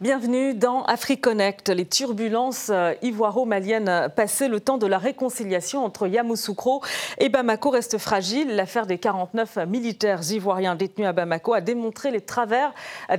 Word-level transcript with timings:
Bienvenue 0.00 0.54
dans 0.54 0.82
AfriConnect. 0.84 1.68
Les 1.68 1.84
turbulences 1.84 2.70
euh, 2.70 2.94
ivoiro-maliennes 3.02 4.08
passées, 4.16 4.48
le 4.48 4.58
temps 4.58 4.78
de 4.78 4.86
la 4.86 4.96
réconciliation 4.96 5.84
entre 5.84 6.06
Yamoussoukro 6.06 6.80
et 7.18 7.28
Bamako 7.28 7.68
reste 7.68 7.98
fragile. 7.98 8.56
L'affaire 8.56 8.86
des 8.86 8.96
49 8.96 9.58
militaires 9.68 10.22
ivoiriens 10.32 10.74
détenus 10.74 11.06
à 11.06 11.12
Bamako 11.12 11.52
a 11.52 11.60
démontré 11.60 12.10
les 12.10 12.22
travers 12.22 12.72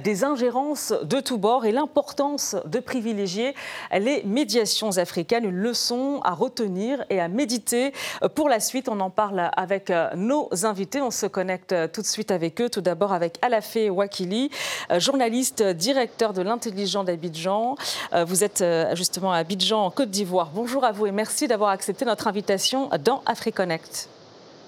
des 0.03 0.23
ingérences 0.23 0.91
de 1.03 1.19
tous 1.19 1.37
bords 1.37 1.67
et 1.67 1.71
l'importance 1.71 2.55
de 2.65 2.79
privilégier 2.79 3.53
les 3.95 4.23
médiations 4.23 4.97
africaines. 4.97 5.45
Une 5.45 5.51
leçon 5.51 6.19
à 6.23 6.33
retenir 6.33 7.05
et 7.11 7.21
à 7.21 7.27
méditer 7.27 7.93
pour 8.33 8.49
la 8.49 8.59
suite. 8.59 8.89
On 8.89 9.01
en 9.01 9.11
parle 9.11 9.51
avec 9.55 9.91
euh, 9.91 10.09
nos 10.15 10.49
invités. 10.63 10.99
On 10.99 11.11
se 11.11 11.27
connecte 11.27 11.75
tout 11.91 12.01
de 12.01 12.07
suite 12.07 12.31
avec 12.31 12.59
eux. 12.59 12.69
Tout 12.69 12.81
d'abord 12.81 13.13
avec 13.13 13.37
Alafé 13.43 13.91
Wakili, 13.91 14.49
euh, 14.89 14.99
journaliste, 14.99 15.61
directeur 15.61 16.33
de 16.33 16.41
l'intelligence 16.41 16.70
d'Abidjan. 17.03 17.75
Euh, 18.13 18.25
vous 18.25 18.43
êtes 18.43 18.61
euh, 18.61 18.95
justement 18.95 19.31
à 19.31 19.37
Abidjan, 19.37 19.85
en 19.85 19.91
Côte 19.91 20.09
d'Ivoire. 20.09 20.51
Bonjour 20.53 20.83
à 20.83 20.91
vous 20.91 21.05
et 21.05 21.11
merci 21.11 21.47
d'avoir 21.47 21.69
accepté 21.69 22.05
notre 22.05 22.27
invitation 22.27 22.89
dans 23.03 23.21
AfriConnect. 23.25 24.09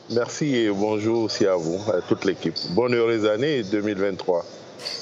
Merci 0.09 0.55
et 0.55 0.69
bonjour 0.69 1.23
aussi 1.23 1.47
à 1.47 1.55
vous, 1.55 1.79
à 1.91 2.01
toute 2.01 2.25
l'équipe. 2.25 2.55
Bonne 2.71 2.93
heureuse 2.93 3.25
année 3.25 3.63
2023. 3.63 4.45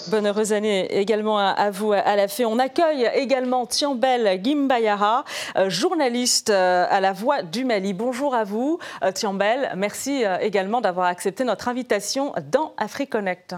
Bonne 0.09 0.27
heureuse 0.27 0.53
année 0.53 0.85
également 0.95 1.39
à 1.39 1.71
vous, 1.71 1.91
à 1.91 2.15
la 2.15 2.27
fée. 2.27 2.45
On 2.45 2.59
accueille 2.59 3.09
également 3.15 3.65
Tiambel 3.65 4.39
Gimbayara, 4.43 5.25
euh, 5.57 5.69
journaliste 5.71 6.51
à 6.51 6.99
la 6.99 7.13
Voix 7.13 7.41
du 7.41 7.65
Mali. 7.65 7.93
Bonjour 7.93 8.35
à 8.35 8.43
vous, 8.43 8.77
Tiambel. 9.15 9.71
Merci 9.75 10.23
également 10.41 10.81
d'avoir 10.81 11.07
accepté 11.07 11.43
notre 11.43 11.67
invitation 11.67 12.33
dans 12.51 12.73
AfriConnect. 12.77 13.55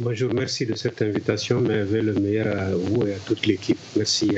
Bonjour, 0.00 0.32
merci 0.32 0.64
de 0.64 0.76
cette 0.76 1.02
invitation, 1.02 1.60
mais 1.60 1.84
le 1.84 2.12
meilleur 2.12 2.56
à 2.56 2.70
vous 2.70 3.04
et 3.04 3.14
à 3.14 3.18
toute 3.18 3.46
l'équipe. 3.46 3.78
Merci 3.96 4.30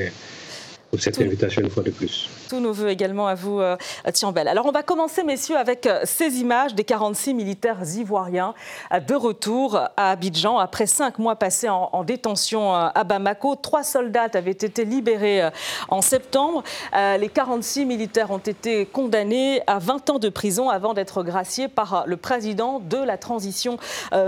pour 0.89 0.99
cette 0.99 1.21
invitation 1.21 1.61
une 1.61 1.69
fois 1.69 1.83
de 1.83 1.91
plus. 1.91 2.27
Tous 2.51 2.59
nos 2.59 2.73
voeux 2.73 2.89
également 2.89 3.27
à 3.27 3.33
vous, 3.33 3.61
euh, 3.61 3.77
Tiambel. 4.11 4.49
Alors 4.49 4.65
on 4.65 4.73
va 4.73 4.83
commencer, 4.83 5.23
messieurs, 5.23 5.55
avec 5.55 5.85
euh, 5.85 6.01
ces 6.03 6.39
images 6.39 6.75
des 6.75 6.83
46 6.83 7.33
militaires 7.33 7.77
ivoiriens 7.95 8.53
euh, 8.93 8.99
de 8.99 9.15
retour 9.15 9.77
à 9.77 10.11
Abidjan 10.11 10.57
après 10.57 10.85
cinq 10.85 11.17
mois 11.17 11.37
passés 11.37 11.69
en, 11.69 12.03
détention 12.03 12.73
à 12.73 13.03
Bamako. 13.05 13.55
Trois 13.55 13.83
soldats 13.83 14.27
avaient 14.33 14.51
été 14.51 14.83
libérés 14.83 15.49
en 15.87 16.01
septembre. 16.01 16.63
Les 16.93 17.29
46 17.29 17.85
militaires 17.85 18.31
ont 18.31 18.39
été 18.39 18.87
condamnés 18.87 19.61
à 19.67 19.77
20 19.77 20.09
ans 20.09 20.19
de 20.19 20.29
prison 20.29 20.69
avant 20.69 20.93
d'être 20.93 21.21
graciés 21.23 21.67
par 21.67 22.03
le 22.07 22.17
président 22.17 22.79
de 22.79 22.97
la 22.97 23.17
transition 23.17 23.77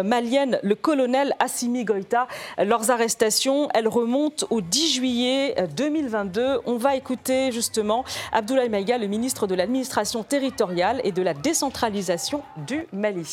malienne, 0.04 0.60
le 0.62 0.76
colonel 0.76 1.36
Assimi 1.40 1.84
Goïta. 1.84 2.28
Leurs 2.60 2.92
arrestations, 2.92 3.70
elles 3.74 3.88
remontent 3.88 4.46
au 4.52 4.62
10 4.62 4.94
juillet 4.94 5.56
2022. 5.76 6.60
On 6.66 6.78
va 6.78 6.96
écouter 6.96 7.52
justement 7.52 8.06
Abdoulaye 8.32 8.70
Maïga, 8.70 8.98
le 8.98 9.08
ministre 9.08 9.48
de 9.48 9.56
l'administration 9.56 10.24
territoriale 10.24 11.02
et 11.04 11.12
de 11.12 11.22
la 11.22 11.34
décentralisation 11.34 12.44
du 12.68 12.86
Mali. 12.92 13.26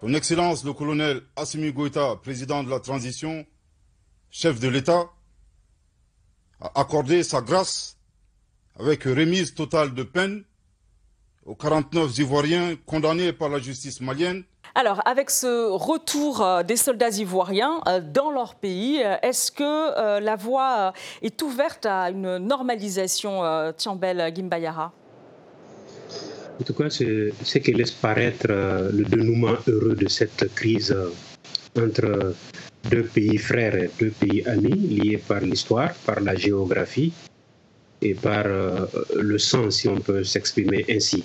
Son 0.00 0.14
Excellence 0.14 0.64
le 0.64 0.72
colonel 0.72 1.22
Assimi 1.36 1.72
Goïta, 1.72 2.16
président 2.22 2.62
de 2.62 2.70
la 2.70 2.80
transition, 2.80 3.44
chef 4.30 4.58
de 4.60 4.68
l'État, 4.68 5.10
a 6.60 6.80
accordé 6.80 7.22
sa 7.22 7.40
grâce 7.40 7.98
avec 8.78 9.04
remise 9.04 9.54
totale 9.54 9.92
de 9.94 10.02
peine 10.02 10.44
aux 11.44 11.54
49 11.54 12.16
Ivoiriens 12.18 12.76
condamnés 12.86 13.32
par 13.32 13.48
la 13.48 13.58
justice 13.58 14.00
malienne 14.00 14.44
alors, 14.74 15.02
avec 15.04 15.30
ce 15.30 15.70
retour 15.70 16.42
euh, 16.42 16.62
des 16.62 16.76
soldats 16.76 17.10
ivoiriens 17.10 17.80
euh, 17.88 18.00
dans 18.00 18.30
leur 18.30 18.54
pays, 18.54 19.02
euh, 19.04 19.16
est-ce 19.22 19.50
que 19.50 20.20
la 20.20 20.36
voie 20.36 20.92
est 21.22 21.42
ouverte 21.42 21.86
à 21.86 22.10
une 22.10 22.38
normalisation, 22.38 23.42
Tiambel 23.76 24.32
Gimbayara 24.34 24.92
En 26.60 26.64
tout 26.64 26.74
cas, 26.74 26.90
c'est 26.90 27.32
ce 27.42 27.58
qui 27.58 27.72
laisse 27.72 27.90
paraître 27.90 28.48
le 28.48 29.04
dénouement 29.04 29.56
heureux 29.66 29.94
de 29.94 30.08
cette 30.08 30.54
crise 30.54 30.94
entre 31.76 32.34
deux 32.90 33.04
pays 33.04 33.38
frères, 33.38 33.88
deux 33.98 34.10
pays 34.10 34.46
amis, 34.46 34.76
liés 34.76 35.16
par 35.16 35.40
l'histoire, 35.40 35.92
par 36.06 36.20
la 36.20 36.34
géographie 36.34 37.12
et 38.02 38.14
par 38.14 38.44
le 38.44 39.38
sang, 39.38 39.70
si 39.70 39.88
on 39.88 39.98
peut 39.98 40.24
s'exprimer 40.24 40.84
ainsi 40.88 41.24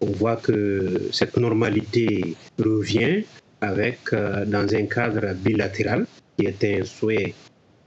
on 0.00 0.10
voit 0.12 0.36
que 0.36 1.08
cette 1.12 1.36
normalité 1.36 2.36
revient 2.58 3.24
avec, 3.60 3.98
euh, 4.12 4.44
dans 4.46 4.74
un 4.74 4.86
cadre 4.86 5.34
bilatéral, 5.34 6.06
qui 6.36 6.46
était 6.46 6.80
un 6.80 6.84
souhait 6.84 7.34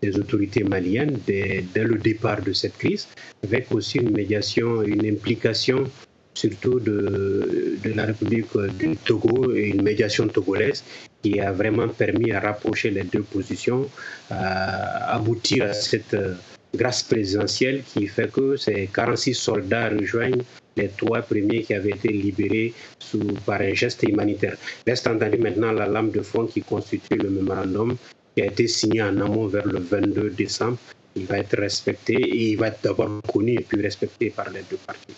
des 0.01 0.17
autorités 0.17 0.63
maliennes 0.63 1.17
dès, 1.25 1.63
le 1.75 1.97
départ 1.97 2.41
de 2.41 2.53
cette 2.53 2.77
crise, 2.77 3.07
avec 3.43 3.71
aussi 3.71 3.97
une 3.99 4.11
médiation, 4.11 4.83
une 4.83 5.05
implication 5.05 5.85
surtout 6.35 6.79
de, 6.79 7.77
de, 7.83 7.91
la 7.93 8.05
République 8.05 8.57
du 8.79 8.97
Togo 8.97 9.53
et 9.53 9.69
une 9.69 9.83
médiation 9.83 10.27
togolaise 10.27 10.83
qui 11.21 11.39
a 11.39 11.51
vraiment 11.51 11.87
permis 11.87 12.31
à 12.31 12.39
rapprocher 12.39 12.89
les 12.89 13.03
deux 13.03 13.21
positions, 13.21 13.87
à 14.29 15.15
aboutir 15.15 15.65
à 15.65 15.73
cette 15.73 16.15
euh, 16.15 16.33
grâce 16.75 17.03
présidentielle 17.03 17.83
qui 17.93 18.07
fait 18.07 18.31
que 18.31 18.57
ces 18.57 18.89
46 18.91 19.35
soldats 19.35 19.89
rejoignent 19.89 20.43
les 20.77 20.89
trois 20.89 21.21
premiers 21.21 21.63
qui 21.63 21.73
avaient 21.73 21.91
été 21.91 22.09
libérés 22.09 22.73
sous, 22.99 23.19
par 23.45 23.61
un 23.61 23.73
geste 23.73 24.03
humanitaire. 24.03 24.57
Reste 24.87 25.07
entendu 25.07 25.37
maintenant 25.37 25.71
la 25.71 25.87
lame 25.87 26.11
de 26.11 26.21
fond 26.21 26.45
qui 26.45 26.61
constitue 26.61 27.15
le 27.15 27.29
mémorandum 27.29 27.95
qui 28.35 28.41
a 28.41 28.47
été 28.47 28.67
signé 28.67 29.01
en 29.01 29.19
amont 29.21 29.47
vers 29.47 29.65
le 29.67 29.79
22 29.79 30.31
décembre. 30.31 30.77
Il 31.15 31.25
va 31.27 31.37
être 31.37 31.57
respecté 31.59 32.13
et 32.15 32.51
il 32.51 32.57
va 32.57 32.67
être 32.69 32.81
d'abord 32.83 33.21
connu 33.31 33.53
et 33.53 33.61
puis 33.61 33.79
respecté 33.81 34.31
par 34.31 34.49
les 34.49 34.63
deux 34.69 34.79
parties. 34.87 35.13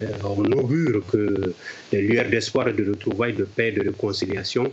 Mhm. 0.00 0.08
Euh, 0.08 0.12
on 0.24 0.44
augure 0.52 1.04
que 1.06 1.54
les 1.92 2.02
lueurs 2.02 2.30
d'espoir 2.30 2.68
et 2.68 2.72
de 2.72 2.88
retrouvailles 2.88 3.34
de 3.34 3.44
paix 3.44 3.68
et 3.68 3.72
de 3.72 3.82
réconciliation 3.82 4.72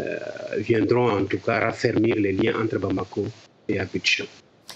euh, 0.00 0.18
viendront 0.56 1.10
en 1.10 1.24
tout 1.24 1.38
cas 1.38 1.60
raffermir 1.60 2.16
les 2.16 2.32
liens 2.32 2.58
entre 2.58 2.78
Bamako 2.78 3.26
et 3.68 3.78
Abidjan. 3.78 4.24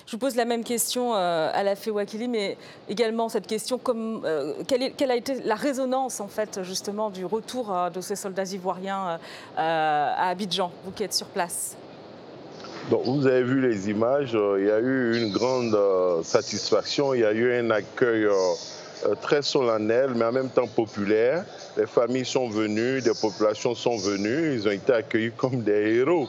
Je 0.09 0.13
vous 0.13 0.19
pose 0.19 0.37
la 0.37 0.47
même 0.47 0.65
question 0.65 1.15
euh, 1.15 1.51
à 1.53 1.63
la 1.63 1.75
Wakili, 1.87 2.29
mais 2.29 2.57
également 2.89 3.29
cette 3.29 3.47
question 3.47 3.77
comme, 3.77 4.23
euh, 4.25 4.55
quelle, 4.67 5.11
a 5.11 5.15
été 5.15 5.35
la 5.45 5.55
résonance 5.55 6.21
en 6.21 6.29
fait 6.29 6.61
justement 6.63 7.11
du 7.11 7.27
retour 7.27 7.71
euh, 7.71 7.91
de 7.91 8.01
ces 8.01 8.17
soldats 8.17 8.45
ivoiriens 8.45 9.19
à 9.59 10.31
Abidjan, 10.31 10.73
vous 10.87 10.93
qui 10.93 11.03
êtes 11.03 11.13
sur 11.13 11.27
place? 11.27 11.77
Donc, 12.91 13.05
vous 13.05 13.27
avez 13.27 13.43
vu 13.43 13.61
les 13.61 13.91
images, 13.91 14.33
il 14.33 14.65
y 14.65 14.71
a 14.71 14.79
eu 14.79 15.19
une 15.19 15.31
grande 15.31 15.77
satisfaction, 16.25 17.13
il 17.13 17.21
y 17.21 17.27
a 17.27 17.33
eu 17.33 17.53
un 17.61 17.71
accueil 17.71 18.27
très 19.21 19.43
solennel, 19.43 20.13
mais 20.17 20.25
en 20.25 20.33
même 20.33 20.49
temps 20.49 20.69
populaire. 20.69 21.45
Les 21.77 21.87
familles 21.87 22.25
sont 22.25 22.49
venues, 22.49 23.03
des 23.03 23.13
populations 23.21 23.75
sont 23.75 23.99
venues, 23.99 24.55
ils 24.55 24.67
ont 24.67 24.71
été 24.71 24.95
accueillis 24.95 25.33
comme 25.33 25.61
des 25.61 25.97
héros 25.97 26.29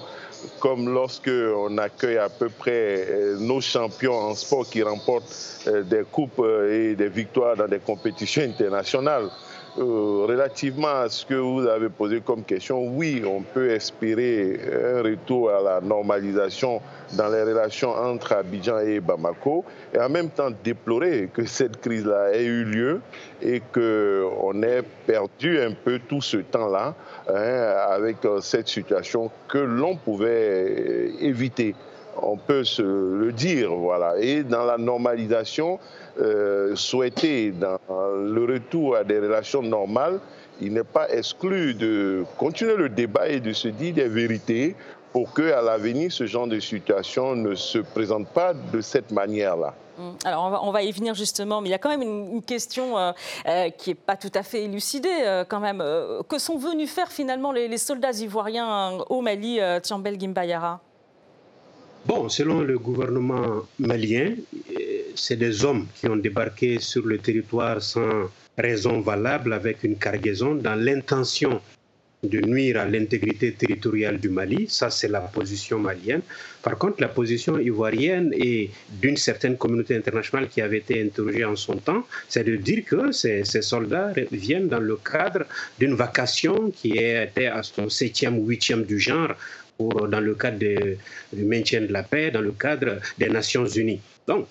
comme 0.60 0.94
lorsque 0.94 1.30
on 1.30 1.78
accueille 1.78 2.18
à 2.18 2.30
peu 2.30 2.50
près 2.50 3.08
euh, 3.10 3.38
nos 3.40 3.62
champions 3.62 4.14
en 4.14 4.36
sport 4.36 4.70
qui 4.70 4.84
remportent 4.84 5.34
euh, 5.68 5.84
des 5.84 6.04
coupes 6.10 6.40
euh, 6.40 6.92
et 6.92 6.96
des 6.96 7.10
victoires 7.10 7.56
dans 7.56 7.68
des 7.68 7.80
compétitions 7.80 8.44
internationales. 8.44 9.30
Relativement 9.78 11.02
à 11.02 11.10
ce 11.10 11.26
que 11.26 11.36
vous 11.36 11.66
avez 11.68 11.90
posé 11.90 12.22
comme 12.22 12.44
question, 12.44 12.88
oui, 12.88 13.24
on 13.26 13.42
peut 13.42 13.70
espérer 13.70 14.60
un 14.96 15.02
retour 15.02 15.52
à 15.52 15.62
la 15.62 15.82
normalisation 15.82 16.82
dans 17.14 17.30
les 17.30 17.44
relations 17.44 17.92
entre 17.92 18.34
Abidjan 18.34 18.80
et 18.80 19.00
Bamako 19.00 19.66
et 19.94 20.00
en 20.00 20.10
même 20.10 20.30
temps 20.30 20.50
déplorer 20.64 21.30
que 21.34 21.46
cette 21.46 21.82
crise-là 21.82 22.34
ait 22.34 22.46
eu 22.46 22.64
lieu 22.64 23.02
et 23.42 23.62
qu'on 23.74 24.62
ait 24.64 24.84
perdu 25.06 25.60
un 25.60 25.74
peu 25.74 26.00
tout 26.08 26.22
ce 26.22 26.38
temps-là 26.38 26.96
hein, 27.28 27.34
avec 27.90 28.24
euh, 28.26 28.42
cette 28.42 28.68
situation 28.68 29.32
que 29.48 29.58
l'on 29.58 29.96
pouvait 29.96 30.30
euh, 30.30 31.12
éviter. 31.22 31.76
On 32.22 32.38
peut 32.38 32.64
se 32.64 32.82
le 32.82 33.32
dire, 33.32 33.74
voilà. 33.74 34.16
Et 34.20 34.44
dans 34.44 34.64
la 34.64 34.78
normalisation 34.78 35.80
euh, 36.20 36.76
souhaitée, 36.76 37.52
dans 37.52 37.80
le 37.90 38.46
retour 38.46 38.96
à 38.96 39.04
des 39.04 39.20
relations 39.20 39.62
normales, 39.62 40.20
il 40.62 40.74
n'est 40.74 40.84
pas 40.84 41.10
exclu 41.10 41.74
de 41.74 42.26
continuer 42.38 42.76
le 42.76 42.90
débat 42.90 43.30
et 43.30 43.40
de 43.40 43.54
se 43.54 43.70
dire 43.70 43.94
des 43.94 44.08
vérités 44.08 44.76
pour 45.14 45.34
qu'à 45.34 45.62
l'avenir, 45.62 46.12
ce 46.12 46.26
genre 46.26 46.48
de 46.48 46.60
situation 46.60 47.36
ne 47.36 47.56
se 47.56 47.80
présente 47.80 48.28
pas 48.28 48.54
de 48.54 48.82
cette 48.82 49.12
manière-là. 49.12 49.74
Hum, 49.98 50.16
alors 50.24 50.62
on 50.64 50.72
va, 50.72 50.84
y 50.84 50.92
venir 50.92 51.14
justement, 51.16 51.62
mais 51.62 51.70
il 51.70 51.72
y 51.72 51.76
a 51.76 51.78
quand 51.78 51.90
même 51.90 52.02
une, 52.02 52.42
question 52.44 52.98
euh, 52.98 53.12
euh, 53.48 53.70
qui 53.70 53.90
n'est 53.90 53.96
pas 53.96 54.16
tout 54.16 54.32
à 54.34 54.44
fait 54.44 54.64
élucidée 54.64 55.44
quand 55.50 55.60
même. 55.60 55.84
que 56.28 56.38
sont 56.38 56.58
venus 56.58 56.92
faire 56.92 57.12
finalement 57.12 57.52
les, 57.52 57.78
soldats 57.78 58.12
ivoiriens 58.12 59.00
au 59.10 59.22
Mali, 59.22 59.60
Tiambel 59.82 60.20
Gimbayara? 60.20 60.82
Bon, 62.06 62.30
selon 62.30 62.62
le 62.62 62.80
gouvernement 62.80 63.68
malien, 63.78 64.34
c'est 65.16 65.36
des 65.36 65.64
hommes 65.66 65.88
qui 65.96 66.08
ont 66.08 66.16
débarqué 66.16 66.80
sur 66.80 67.06
le 67.06 67.18
territoire 67.18 67.82
sans 67.82 68.30
raison 68.58 69.02
valable 69.02 69.54
avec 69.54 69.84
une 69.84 69.98
cargaison 69.98 70.56
dans 70.56 70.76
l'intention 70.76 71.62
de 72.24 72.40
nuire 72.42 72.80
à 72.82 72.86
l'intégrité 72.86 73.54
territoriale 73.54 74.20
du 74.20 74.30
Mali. 74.30 74.68
Ça, 74.68 74.90
c'est 74.90 75.08
la 75.08 75.22
position 75.22 75.80
malienne. 75.80 76.22
Par 76.62 76.78
contre, 76.78 77.00
la 77.00 77.08
position 77.08 77.58
ivoirienne 77.58 78.34
et 78.36 78.70
d'une 79.02 79.16
certaine 79.16 79.58
communauté 79.58 79.96
internationale 79.96 80.50
qui 80.50 80.62
avait 80.62 80.80
été 80.80 81.02
interrogée 81.02 81.46
en 81.46 81.56
son 81.56 81.76
temps, 81.76 82.06
c'est 82.28 82.44
de 82.44 82.58
dire 82.58 82.84
que 82.86 83.12
ces, 83.12 83.44
soldats 83.46 84.12
viennent 84.32 84.68
dans 84.68 84.80
le 84.80 84.98
cadre 84.98 85.46
d'une 85.80 85.96
vacation 85.96 86.72
qui 86.72 86.98
était 86.98 87.48
à 87.48 87.64
son 87.64 87.90
septième 87.90 88.38
ou 88.38 88.48
huitième 88.48 88.84
du 88.84 89.00
genre 89.00 89.34
pour, 89.80 90.10
dans 90.10 90.20
le 90.20 90.36
cadre 90.36 90.60
du 90.60 91.46
maintien 91.46 91.82
de 91.82 91.94
la 91.94 92.04
paix, 92.04 92.32
dans 92.32 92.42
le 92.42 92.52
cadre 92.52 93.00
des 93.18 93.30
Nations 93.30 93.66
Unies. 93.66 94.02
Donc, 94.28 94.46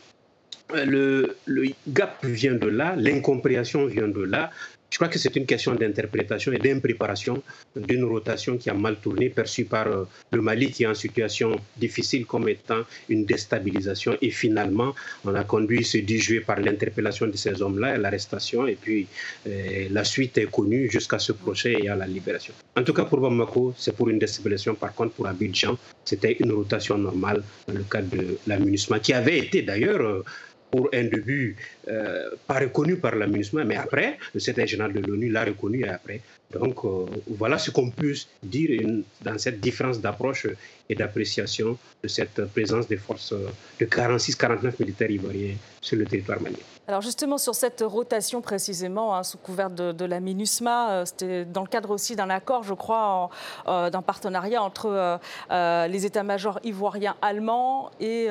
le, 0.75 1.37
le, 1.45 1.69
gap 1.89 2.25
vient 2.25 2.55
de 2.55 2.67
là, 2.67 2.95
l'incompréhension 2.97 3.87
vient 3.87 4.09
de 4.09 4.23
là. 4.23 4.51
Je 4.91 4.97
crois 4.97 5.09
que 5.09 5.19
c'est 5.19 5.37
une 5.37 5.45
question 5.45 5.75
d'interprétation 5.75 6.53
et 6.53 6.59
d'impréparation 6.59 7.43
d'une 7.77 8.05
rotation 8.05 8.57
qui 8.57 8.71
a 8.71 8.75
mal 8.75 8.97
tourné, 8.97 9.29
perçue 9.29 9.65
par 9.65 9.87
euh, 9.87 10.05
le 10.33 10.41
Mali 10.41 10.71
qui 10.71 10.85
est 10.85 10.87
en 10.87 10.95
situation 10.95 11.61
difficile 11.77 12.25
comme 12.25 12.49
étant 12.49 12.83
une 13.09 13.27
déstabilisation. 13.27 14.17
Et 14.23 14.31
finalement, 14.31 14.95
on 15.25 15.35
a 15.35 15.45
conduit 15.45 15.85
ce 15.85 15.99
10 15.99 16.19
juillet 16.19 16.41
par 16.41 16.59
l'interpellation 16.61 17.27
de 17.27 17.37
ces 17.37 17.61
hommes-là, 17.61 17.99
l'arrestation, 17.99 18.67
et 18.67 18.77
puis 18.77 19.07
euh, 19.47 19.89
la 19.91 20.05
suite 20.05 20.39
est 20.39 20.51
connue 20.51 20.91
jusqu'à 20.91 21.19
ce 21.19 21.33
procès 21.33 21.75
et 21.83 21.89
à 21.91 21.95
la 21.97 22.07
libération. 22.07 22.55
En 22.75 22.83
tout 22.83 22.95
cas, 22.95 23.05
pour 23.05 23.21
Bamako, 23.21 23.75
c'est 23.77 23.95
pour 23.95 24.09
une 24.09 24.19
déstabilisation. 24.19 24.75
Par 24.75 24.95
contre, 24.95 25.13
pour 25.13 25.27
Abidjan, 25.27 25.77
c'était 26.05 26.37
une 26.41 26.53
rotation 26.53 26.97
normale 26.97 27.43
dans 27.67 27.75
le 27.75 27.85
cadre 27.85 28.09
de 28.17 28.39
la 28.47 28.59
qui 29.01 29.13
avait 29.13 29.39
été 29.39 29.63
d'ailleurs... 29.63 30.25
Pour 30.71 30.91
un 30.93 31.05
début 31.05 31.57
euh, 31.89 32.31
pas 32.47 32.59
reconnu 32.61 32.97
par 32.97 33.15
la 33.15 33.27
mais 33.27 33.77
après, 33.77 34.19
le 34.35 34.41
secrétaire 34.41 34.67
général 34.67 34.93
de 34.93 35.01
l'ONU 35.01 35.31
l'a 35.31 35.45
reconnu 35.45 35.81
et 35.81 35.89
après. 35.89 36.21
Donc 36.53 36.85
euh, 36.85 37.07
voilà 37.27 37.59
ce 37.59 37.71
qu'on 37.71 37.91
peut 37.91 38.15
dire 38.43 38.81
dans 39.23 39.39
cette 39.39 39.61
différence 39.61 40.01
d'approche 40.01 40.47
et 40.89 40.95
d'appréciation 40.95 41.77
de 42.03 42.09
cette 42.09 42.45
présence 42.47 42.89
des 42.89 42.97
forces 42.97 43.35
de 43.79 43.85
46-49 43.85 44.73
militaires 44.81 45.11
ivoiriens 45.11 45.57
sur 45.81 45.99
le 45.99 46.07
territoire 46.07 46.41
malien. 46.41 46.57
Alors 46.89 47.03
justement 47.03 47.37
sur 47.37 47.55
cette 47.55 47.85
rotation 47.87 48.41
précisément, 48.41 49.15
hein, 49.15 49.23
sous 49.23 49.37
couvert 49.37 49.69
de, 49.69 50.05
la 50.07 50.21
MINUSMA, 50.21 50.91
euh, 50.91 51.05
c'était 51.05 51.45
dans 51.45 51.61
le 51.61 51.69
cadre 51.69 51.91
aussi 51.91 52.17
d'un 52.17 52.31
accord, 52.31 52.63
je 52.63 52.73
crois, 52.73 53.29
euh, 53.67 53.91
d'un 53.91 54.01
partenariat 54.01 54.63
entre 54.63 55.19
euh, 55.51 55.87
les 55.87 56.07
états-majors 56.07 56.61
ivoiriens 56.65 57.15
allemands 57.21 57.91
et, 58.01 58.29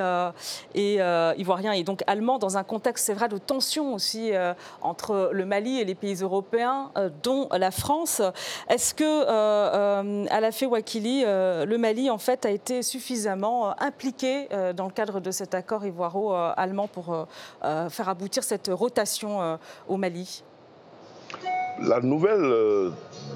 et 0.74 1.00
ivoiriens 1.38 1.74
et 1.74 1.84
donc 1.84 2.04
allemands 2.08 2.40
dans 2.40 2.58
un 2.58 2.64
contexte, 2.64 3.06
c'est 3.06 3.14
vrai, 3.14 3.30
de 3.30 3.38
tension 3.38 3.94
aussi 3.94 4.32
entre 4.82 5.30
le 5.32 5.46
Mali 5.46 5.80
et 5.80 5.86
les 5.86 5.94
pays 5.94 6.16
européens, 6.16 6.92
dont 7.22 7.50
la 7.52 7.70
France. 7.70 8.07
Est-ce 8.70 8.94
que 8.94 10.28
à 10.30 10.40
la 10.40 10.50
Wakili, 10.70 11.24
le 11.24 11.78
Mali 11.78 12.10
en 12.10 12.18
fait 12.18 12.46
a 12.46 12.50
été 12.50 12.82
suffisamment 12.82 13.80
impliqué 13.82 14.48
dans 14.76 14.86
le 14.86 14.92
cadre 14.92 15.20
de 15.20 15.32
cet 15.32 15.54
accord 15.54 15.86
ivoiro-allemand 15.86 16.88
pour 16.88 17.28
faire 17.90 18.10
aboutir 18.10 18.44
cette 18.44 18.70
rotation 18.74 19.42
euh, 19.42 19.58
au 19.88 19.98
Mali? 19.98 20.44
La 21.82 22.00
nouvelle 22.00 22.44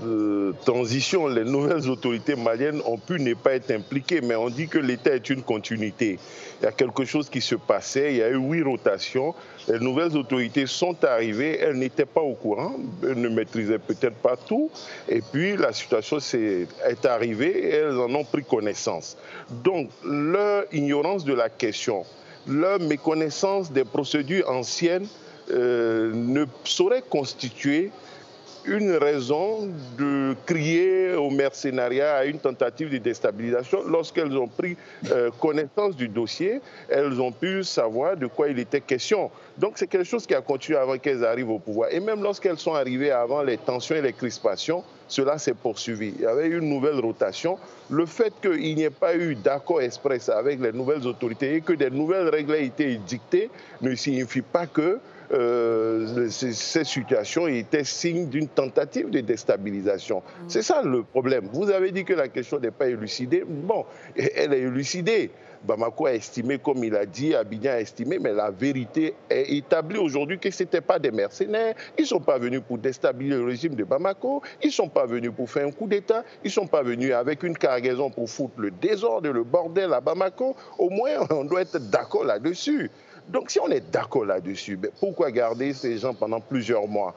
euh, 0.04 0.54
transition, 0.66 1.28
les 1.28 1.44
nouvelles 1.44 1.90
autorités 1.90 2.36
maliennes 2.36 2.82
ont 2.86 2.98
pu 2.98 3.20
ne 3.20 3.34
pas 3.34 3.54
être 3.54 3.72
impliquées, 3.72 4.22
mais 4.22 4.36
on 4.36 4.50
dit 4.50 4.68
que 4.68 4.80
l'État 4.80 5.12
est 5.12 5.30
une 5.30 5.44
continuité. 5.44 6.18
Il 6.60 6.66
y 6.66 6.68
a 6.68 6.72
quelque 6.72 7.06
chose 7.06 7.30
qui 7.30 7.42
se 7.42 7.56
passait, 7.56 8.14
il 8.14 8.18
y 8.18 8.24
a 8.24 8.30
eu 8.30 8.38
huit 8.38 8.64
rotations, 8.64 9.36
les 9.68 9.80
nouvelles 9.80 10.16
autorités 10.18 10.66
sont 10.66 11.04
arrivées, 11.04 11.60
elles 11.60 11.78
n'étaient 11.78 12.06
pas 12.06 12.22
au 12.22 12.34
courant, 12.34 12.76
elles 13.04 13.20
ne 13.20 13.30
maîtrisaient 13.30 13.80
peut-être 13.80 14.18
pas 14.18 14.38
tout, 14.38 14.70
et 15.08 15.22
puis 15.22 15.56
la 15.58 15.74
situation 15.74 16.18
est, 16.18 16.68
est 16.88 17.06
arrivée 17.06 17.52
et 17.52 17.76
elles 17.76 17.98
en 17.98 18.14
ont 18.16 18.24
pris 18.24 18.44
connaissance. 18.44 19.18
Donc 19.64 19.90
leur 20.04 20.66
ignorance 20.72 21.26
de 21.26 21.34
la 21.34 21.50
question, 21.50 22.06
leur 22.48 22.80
méconnaissance 22.80 23.72
des 23.72 23.86
procédures 23.86 24.50
anciennes 24.50 25.08
euh, 25.52 26.12
ne 26.14 26.46
saurait 26.64 27.04
constituer 27.08 27.92
une 28.66 28.92
raison 28.92 29.70
de 29.98 30.36
crier 30.46 31.14
au 31.14 31.30
mercenariat, 31.30 32.16
à 32.16 32.26
une 32.26 32.40
tentative 32.40 32.90
de 32.90 32.98
déstabilisation. 32.98 33.84
Lorsqu'elles 33.88 34.36
ont 34.38 34.48
pris 34.48 34.78
euh, 35.12 35.30
connaissance 35.40 35.96
du 35.96 36.08
dossier, 36.08 36.62
elles 36.90 37.20
ont 37.20 37.32
pu 37.32 37.64
savoir 37.64 38.18
de 38.18 38.28
quoi 38.28 38.50
il 38.50 38.60
était 38.60 38.82
question. 38.82 39.32
Donc 39.58 39.74
c'est 39.76 39.88
quelque 39.88 40.06
chose 40.06 40.26
qui 40.26 40.36
a 40.36 40.42
continué 40.42 40.78
avant 40.78 40.98
qu'elles 40.98 41.26
arrivent 41.26 41.50
au 41.50 41.60
pouvoir. 41.60 41.90
Et 41.92 42.00
même 42.00 42.22
lorsqu'elles 42.22 42.58
sont 42.58 42.74
arrivées 42.74 43.12
avant 43.12 43.42
les 43.44 43.58
tensions 43.58 43.96
et 43.96 44.02
les 44.02 44.14
crispations, 44.14 44.84
cela 45.08 45.38
s'est 45.38 45.54
poursuivi. 45.54 46.14
Il 46.16 46.22
y 46.22 46.26
avait 46.26 46.48
eu 46.48 46.60
une 46.60 46.70
nouvelle 46.70 47.00
rotation. 47.00 47.58
Le 47.90 48.06
fait 48.06 48.34
qu'il 48.42 48.76
n'y 48.76 48.84
ait 48.84 48.90
pas 48.90 49.16
eu 49.16 49.36
d'accord 49.36 49.82
express 49.82 50.30
avec 50.30 50.62
les 50.62 50.72
nouvelles 50.72 51.06
autorités 51.06 51.56
et 51.56 51.62
que 51.62 51.74
des 51.74 51.90
nouvelles 51.90 52.30
règles 52.30 52.56
aient 52.56 52.66
été 52.66 52.96
dictées 52.96 53.50
ne 53.82 53.94
signifie 53.96 54.42
pas 54.42 54.68
que 54.68 55.00
euh, 55.34 56.30
ces, 56.30 56.84
situations 56.84 57.48
étaient 57.48 57.84
signe 57.84 58.28
d'une 58.28 58.48
tentative 58.48 59.10
de 59.10 59.22
déstabilisation. 59.22 60.20
Mm. 60.20 60.50
C'est 60.50 60.62
ça 60.62 60.82
le 60.84 61.04
problème. 61.04 61.48
Vous 61.54 61.70
avez 61.70 61.92
dit 61.92 62.04
que 62.04 62.14
la 62.14 62.28
question 62.28 62.60
n'est 62.60 62.72
pas 62.72 62.88
élucidée. 62.88 63.44
Bon, 63.48 63.86
elle 64.16 64.54
est 64.54 64.62
élucidée. 64.62 65.32
Bamako 65.64 66.08
a 66.08 66.14
estimé, 66.14 66.58
comme 66.58 66.84
il 66.84 66.96
a 66.96 67.06
dit, 67.06 67.36
Abidjan 67.36 67.74
a 67.74 67.80
estimé, 67.82 68.18
mais 68.18 68.34
la 68.34 68.50
vérité 68.50 69.14
est 69.30 69.54
établie 69.54 70.00
aujourd'hui 70.00 70.40
que 70.40 70.50
ce 70.50 70.64
n'étaient 70.64 70.82
pas 70.82 70.98
des 70.98 71.12
mercenaires. 71.12 71.76
Ils 71.98 72.02
ne 72.02 72.08
sont 72.08 72.20
pas 72.20 72.40
venus 72.40 72.62
pour 72.68 72.80
déstabiliser 72.80 73.38
le 73.38 73.46
régime 73.46 73.76
de 73.76 73.84
Bamako. 73.84 74.42
Ils 74.64 74.68
ne 74.68 74.72
sont 74.72 74.90
pas 74.90 75.06
venus 75.06 75.32
pour 75.36 75.50
faire 75.50 75.68
un 75.68 75.72
coup 75.72 75.88
d'État. 75.88 76.24
Ils 76.44 76.48
ne 76.48 76.54
sont 76.54 76.68
pas 76.68 76.82
venus 76.82 77.14
avec 77.14 77.44
une 77.44 77.56
cargaison 77.56 78.10
pour 78.10 78.30
foutre 78.30 78.60
le 78.60 78.72
désordre, 78.72 79.30
le 79.30 79.44
bordel 79.44 79.94
à 79.94 80.02
Bamako. 80.02 80.56
Au 80.80 80.90
moins, 80.90 81.12
on 81.30 81.44
doit 81.44 81.62
être 81.62 81.78
d'accord 81.78 82.24
là-dessus. 82.24 82.90
Donc 83.30 83.50
si 83.50 83.60
on 83.60 83.70
est 83.70 83.92
d'accord 83.92 84.26
là-dessus, 84.26 84.76
ben, 84.76 84.92
pourquoi 85.00 85.32
garder 85.32 85.74
ces 85.74 85.98
gens 85.98 86.14
pendant 86.14 86.40
plusieurs 86.40 86.88
mois? 86.88 87.14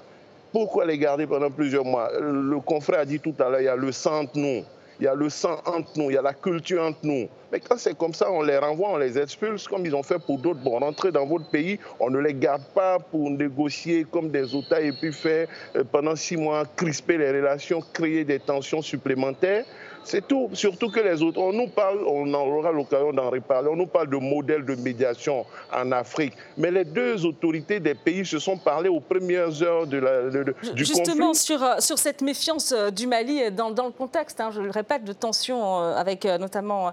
Pourquoi 0.53 0.87
les 0.87 0.99
garder 0.99 1.27
pendant 1.27 1.51
plusieurs 1.51 1.85
mois? 1.85 2.11
Le 2.21 2.61
confrère 2.61 3.01
a 3.01 3.05
dit 3.05 3.19
tout 3.19 3.35
à 3.41 3.49
l'heure, 3.49 3.61
il 3.61 3.65
y 3.65 3.69
a 3.69 3.77
le 3.77 3.91
sang 3.91 4.21
entre 4.21 4.39
nous, 4.39 4.63
il 5.01 5.05
y 5.05 5.09
a 5.09 5.15
le 5.15 5.29
sang 5.29 5.59
entre 5.67 5.91
nous, 5.97 6.11
il 6.11 6.15
y 6.15 6.17
a 6.17 6.23
la 6.23 6.35
culture 6.35 6.83
entre 6.83 7.01
nous. 7.03 7.29
Mais 7.55 7.61
quand 7.61 7.79
c'est 7.79 7.97
comme 7.97 8.13
ça, 8.13 8.33
on 8.33 8.43
les 8.43 8.59
renvoie, 8.59 8.89
on 8.89 8.97
les 8.97 9.17
expulse, 9.17 9.69
comme 9.69 9.87
ils 9.87 9.95
ont 9.95 10.03
fait 10.03 10.19
pour 10.19 10.39
d'autres. 10.39 10.59
Bon, 10.59 10.77
rentrer 10.81 11.13
dans 11.13 11.25
votre 11.25 11.49
pays, 11.51 11.79
on 12.01 12.11
ne 12.11 12.19
les 12.19 12.35
garde 12.35 12.65
pas 12.75 12.99
pour 12.99 13.31
négocier 13.31 14.05
comme 14.11 14.29
des 14.29 14.57
otages 14.57 14.87
et 14.87 14.93
puis 14.93 15.13
faire 15.13 15.47
euh, 15.77 15.85
pendant 15.85 16.17
six 16.17 16.37
mois 16.37 16.65
crisper 16.75 17.17
les 17.17 17.31
relations, 17.31 17.81
créer 17.93 18.25
des 18.25 18.41
tensions 18.41 18.83
supplémentaires. 18.83 19.65
C'est 20.05 20.29
tout. 20.29 20.51
Surtout 20.53 20.91
que 20.91 21.01
les 21.01 21.23
autres, 21.23 21.41
on 21.41 21.53
nous 21.53 21.69
parle, 21.69 21.99
on 22.07 22.33
aura 22.35 22.71
l'occasion 22.71 23.13
d'en 23.13 23.31
reparler, 23.31 23.71
on 23.73 23.77
nous 23.77 23.87
parle 23.87 24.11
de 24.11 24.17
modèles 24.17 24.65
de 24.65 24.75
médiation 24.75 25.47
en 25.73 25.91
Afrique. 25.93 26.35
Mais 26.59 26.71
les 26.71 26.85
deux 26.85 27.25
autorités 27.25 27.81
des 27.81 27.95
pays 27.95 28.25
se 28.27 28.39
sont 28.39 28.59
parlé 28.59 28.91
aux 28.91 29.01
premières 29.01 29.63
heures 29.63 29.87
de 29.87 29.99
la, 29.99 30.29
du 30.31 30.85
Justement, 30.85 31.33
sur, 31.33 31.63
euh, 31.63 31.77
sur 31.79 31.99
cette 31.99 32.21
méfiance 32.21 32.73
euh, 32.73 32.91
du 32.91 33.07
Mali 33.07 33.51
dans, 33.51 33.71
dans 33.71 33.87
le 33.87 33.93
contexte, 33.93 34.41
hein, 34.41 34.51
je 34.53 34.61
le 34.61 34.71
répète, 34.71 35.05
de 35.05 35.15
tension 35.15 35.81
euh, 35.81 35.97
avec 35.97 36.25
notamment 36.25 36.93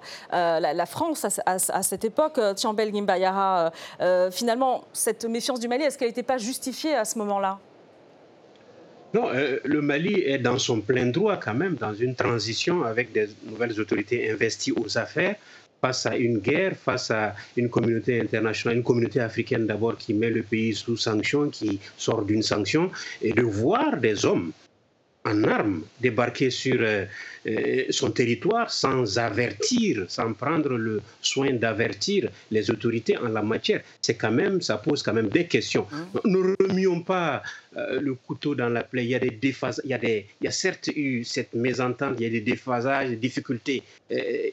la, 0.60 0.86
France 0.86 1.25
à, 1.46 1.84
cette 1.84 2.05
époque, 2.05 2.39
Tiambel 2.55 2.93
Gimbayara, 2.93 3.72
finalement, 4.31 4.84
cette 4.93 5.25
méfiance 5.25 5.60
du 5.60 5.67
Mali, 5.67 5.84
est-ce 5.84 5.98
qu'elle 5.98 6.10
n'était 6.10 6.24
pas 6.24 6.38
justifiée 6.38 6.96
à 6.96 7.05
ce 7.05 7.17
moment-là? 7.20 7.60
Non, 9.13 9.27
euh, 9.34 9.60
le 9.65 9.81
Mali 9.81 10.22
est 10.25 10.38
dans 10.38 10.58
son 10.58 10.79
plein 10.79 11.08
droit 11.08 11.36
quand 11.36 11.53
même, 11.53 11.75
dans 11.75 11.93
une 11.93 12.15
transition 12.15 12.84
avec 12.84 13.12
des 13.12 13.27
nouvelles 13.46 13.77
autorités 13.79 14.31
investies 14.31 14.72
aux 14.72 14.98
affaires, 14.98 15.36
face 15.81 16.05
à 16.05 16.15
une 16.15 16.38
guerre, 16.38 16.77
face 16.77 17.12
à 17.12 17.36
une 17.58 17.70
communauté 17.70 18.22
internationale, 18.22 18.77
une 18.77 18.84
communauté 18.84 19.20
africaine 19.20 19.65
d'abord 19.67 19.98
qui 19.98 20.13
met 20.13 20.29
le 20.29 20.43
pays 20.43 20.74
sous 20.74 20.96
sanction, 20.96 21.50
qui 21.50 21.81
sort 21.98 22.24
d'une 22.24 22.43
sanction, 22.43 22.89
et 23.22 23.34
de 23.34 23.41
voir 23.41 23.98
des 23.98 24.25
hommes 24.25 24.53
en 25.25 25.44
armes 25.44 25.84
débarquer 26.00 26.50
sur 26.50 26.78
euh, 26.80 27.06
euh, 27.48 27.84
son 27.90 28.12
territoire 28.12 28.72
sans 28.72 29.18
avertir, 29.18 30.06
sans 30.08 30.34
prendre 30.34 30.70
le 30.70 31.01
soin 31.22 31.54
d'avertir 31.54 32.30
les 32.50 32.72
autorités 32.72 33.18
en 33.18 33.30
la 33.30 33.42
matière. 33.42 33.82
C'est 34.01 34.16
quand 34.16 34.32
même, 34.32 34.62
ça 34.62 34.78
pose 34.78 35.04
quand 35.04 35.13
même 35.13 35.30
des 35.30 35.46
questions. 35.46 35.86
Mmh. 35.92 36.20
Ne 36.25 36.56
remuons 36.60 37.01
pas 37.01 37.44
euh, 37.78 38.01
le 38.01 38.16
couteau 38.16 38.56
dans 38.56 38.70
la 38.70 38.84
plaie. 38.84 39.04
Il 39.06 39.10
y 39.10 39.16
a 39.16 39.20
des 39.20 39.32
déphasages, 39.32 39.84
il 39.86 39.92
y 39.92 39.94
a, 39.94 39.98
des, 40.00 40.25
il 40.42 40.46
y 40.46 40.48
a 40.48 40.51
certes 40.51 40.90
eu 40.96 41.24
cette 41.24 41.54
mésentente, 41.54 42.16
il 42.18 42.24
y 42.24 42.25
a 42.25 42.30
des 42.30 42.42
déphasages, 42.42 43.10
des 43.10 43.16
difficultés 43.16 43.84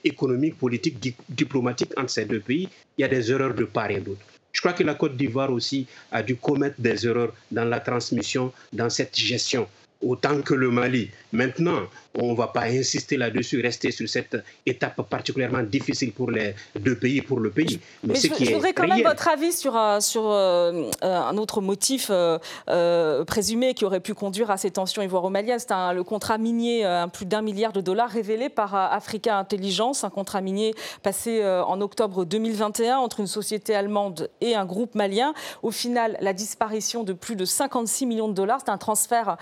économiques, 0.05 0.57
politiques, 0.57 1.15
diplomatiques 1.29 1.93
entre 1.99 2.11
ces 2.11 2.27
deux 2.27 2.41
pays. 2.41 2.69
Il 2.97 3.03
y 3.03 3.05
a 3.05 3.09
des 3.09 3.31
erreurs 3.33 3.55
de 3.55 3.65
part 3.65 3.91
et 3.91 4.01
d'autre. 4.01 4.21
Je 4.53 4.61
crois 4.61 4.73
que 4.73 4.83
la 4.83 4.95
Côte 4.95 5.17
d'Ivoire 5.17 5.53
aussi 5.53 5.87
a 6.11 6.23
dû 6.23 6.37
commettre 6.37 6.81
des 6.81 7.07
erreurs 7.07 7.35
dans 7.51 7.65
la 7.65 7.81
transmission, 7.81 8.53
dans 8.73 8.89
cette 8.91 9.17
gestion 9.17 9.69
autant 10.01 10.43
que 10.43 10.55
le 10.55 10.71
Mali. 10.71 11.11
Maintenant, 11.33 11.89
on 12.15 12.33
ne 12.33 12.37
va 12.37 12.49
pas 12.49 12.65
insister 12.65 13.17
là-dessus, 13.17 13.61
rester 13.61 13.91
sur 13.91 14.09
cette 14.09 14.37
étape 14.67 15.01
particulièrement 15.09 15.63
difficile 15.63 16.13
pour 16.13 16.31
les 16.31 16.55
deux 16.79 16.97
pays, 16.97 17.21
pour 17.21 17.39
le 17.39 17.51
pays. 17.51 17.81
Mais, 18.03 18.15
je, 18.17 18.53
voudrais 18.53 18.73
quand 18.73 18.89
même 18.89 19.03
votre 19.03 19.29
avis 19.29 19.53
sur, 19.53 19.77
euh, 19.77 20.01
sur 20.01 20.23
euh, 20.27 20.91
un 21.03 21.37
autre 21.37 21.61
motif 21.61 22.11
euh, 22.11 23.25
présumé 23.25 23.75
qui 23.75 23.85
aurait 23.85 24.01
pu 24.01 24.15
conduire 24.15 24.51
à 24.51 24.57
ces 24.57 24.71
tensions 24.71 25.03
ivoiro-maliennes. 25.03 25.59
C'est 25.59 25.69
le 25.95 26.03
contrat 26.03 26.39
minier, 26.39 26.85
un 26.85 27.09
plus 27.09 27.27
d'un 27.27 27.43
milliard 27.43 27.73
de 27.73 27.81
dollars 27.81 28.11
révélé 28.11 28.49
par 28.49 28.75
Africa 28.75 29.39
Intelligence, 29.39 30.03
un 30.05 30.11
contrat 30.11 30.41
minier 30.41 30.75
passé 31.03 31.45
en 31.45 31.81
octobre 31.81 32.25
2021 32.25 32.99
entre 32.99 33.21
une 33.21 33.27
société 33.27 33.75
allemande 33.75 34.31
et 34.41 34.55
un 34.55 34.65
groupe 34.65 34.95
malien. 34.95 35.35
Au 35.63 35.71
final, 35.71 36.17
la 36.21 36.33
disparition 36.33 37.05
de 37.05 37.13
plus 37.13 37.37
de 37.37 37.45
56 37.45 38.07
millions 38.07 38.29
de 38.29 38.35
dollars, 38.35 38.61
c'est 38.65 38.71
un 38.71 38.79
transfert 38.79 39.37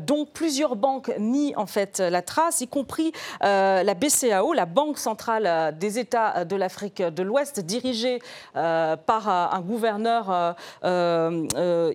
dont 0.00 0.26
plusieurs 0.26 0.76
banques 0.76 1.10
nient 1.18 1.54
en 1.56 1.66
fait 1.66 2.00
la 2.10 2.22
trace, 2.22 2.60
y 2.60 2.68
compris 2.68 3.12
euh, 3.42 3.82
la 3.82 3.94
BCAO, 3.94 4.52
la 4.52 4.66
Banque 4.66 4.98
centrale 4.98 5.46
euh, 5.46 5.72
des 5.72 5.98
États 5.98 6.44
de 6.44 6.56
l'Afrique 6.56 7.02
de 7.02 7.22
l'Ouest, 7.22 7.60
dirigée 7.60 8.20
euh, 8.56 8.96
par 8.96 9.28
un 9.28 9.60
gouverneur 9.60 10.56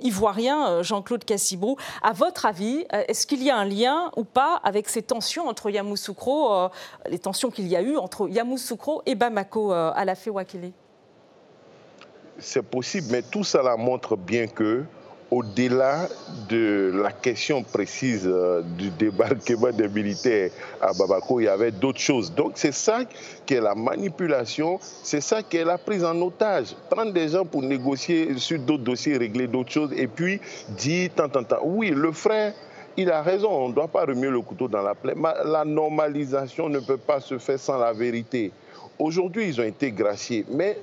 ivoirien, 0.02 0.82
Jean-Claude 0.82 1.26
Cassibrou. 1.26 1.78
À 2.02 2.14
votre 2.14 2.46
avis, 2.46 2.86
est-ce 3.08 3.28
qu'il 3.28 3.44
y 3.44 3.50
a 3.50 3.58
un 3.58 3.66
lien 3.66 4.12
ou 4.16 4.24
pas 4.24 4.60
avec 4.64 4.90
ces 4.90 5.02
tensions 5.02 5.48
entre 5.48 5.70
Yamoussoukro, 5.70 6.70
les 7.10 7.20
tensions 7.20 7.52
qu'il 7.52 7.68
y 7.68 7.76
a 7.76 7.82
eu 7.82 7.98
entre 7.98 8.30
Yamoussoukro 8.30 9.02
et 9.06 9.16
Bamako 9.16 9.72
à 9.72 10.06
la 10.06 10.14
Wakili 10.28 10.74
C'est 12.40 12.64
possible, 12.64 13.08
mais 13.12 13.22
tout 13.22 13.44
cela 13.44 13.76
montre 13.78 14.16
bien 14.16 14.48
que 14.48 14.86
au-delà 15.36 16.08
de 16.48 16.94
la 16.96 17.12
question 17.12 17.62
précise 17.62 18.26
euh, 18.26 18.62
du 18.62 18.90
débarquement 18.90 19.72
des 19.72 19.90
militaires 19.90 20.50
à 20.82 20.94
Babako, 20.94 21.42
il 21.42 21.44
y 21.44 21.50
avait 21.50 21.72
d'autres 21.72 22.00
choses. 22.00 22.34
Donc 22.34 22.54
c'est 22.56 22.72
ça 22.72 23.00
qui 23.46 23.56
est 23.56 23.60
la 23.60 23.76
manipulation, 23.76 24.80
c'est 24.82 25.20
ça 25.20 25.44
qui 25.44 25.58
est 25.58 25.66
la 25.66 25.78
prise 25.78 26.06
en 26.06 26.22
otage. 26.22 26.68
Prendre 26.90 27.12
des 27.12 27.28
gens 27.28 27.44
pour 27.44 27.64
négocier 27.64 28.38
sur 28.38 28.60
d'autres 28.60 28.86
dossiers, 28.86 29.18
régler 29.18 29.48
d'autres 29.48 29.72
choses, 29.72 29.92
et 29.98 30.08
puis 30.08 30.40
dire 30.70 31.10
tant, 31.14 31.28
tant, 31.28 31.44
tant. 31.44 31.60
Oui, 31.64 31.90
le 31.90 32.14
frère, 32.14 32.54
il 32.96 33.12
a 33.12 33.22
raison, 33.22 33.50
on 33.52 33.70
ne 33.70 33.74
doit 33.74 33.90
pas 33.90 34.06
remuer 34.06 34.30
le 34.30 34.40
couteau 34.40 34.70
dans 34.70 34.84
la 34.84 34.96
plaie. 34.96 35.16
La 35.44 35.66
normalisation 35.66 36.70
ne 36.70 36.80
peut 36.80 36.98
pas 36.98 37.20
se 37.20 37.38
faire 37.40 37.60
sans 37.60 37.78
la 37.78 37.92
vérité. 37.92 38.54
Aujourd'hui, 38.98 39.50
ils 39.50 39.60
ont 39.60 39.66
été 39.66 39.92
graciés, 39.92 40.46
mais 40.50 40.78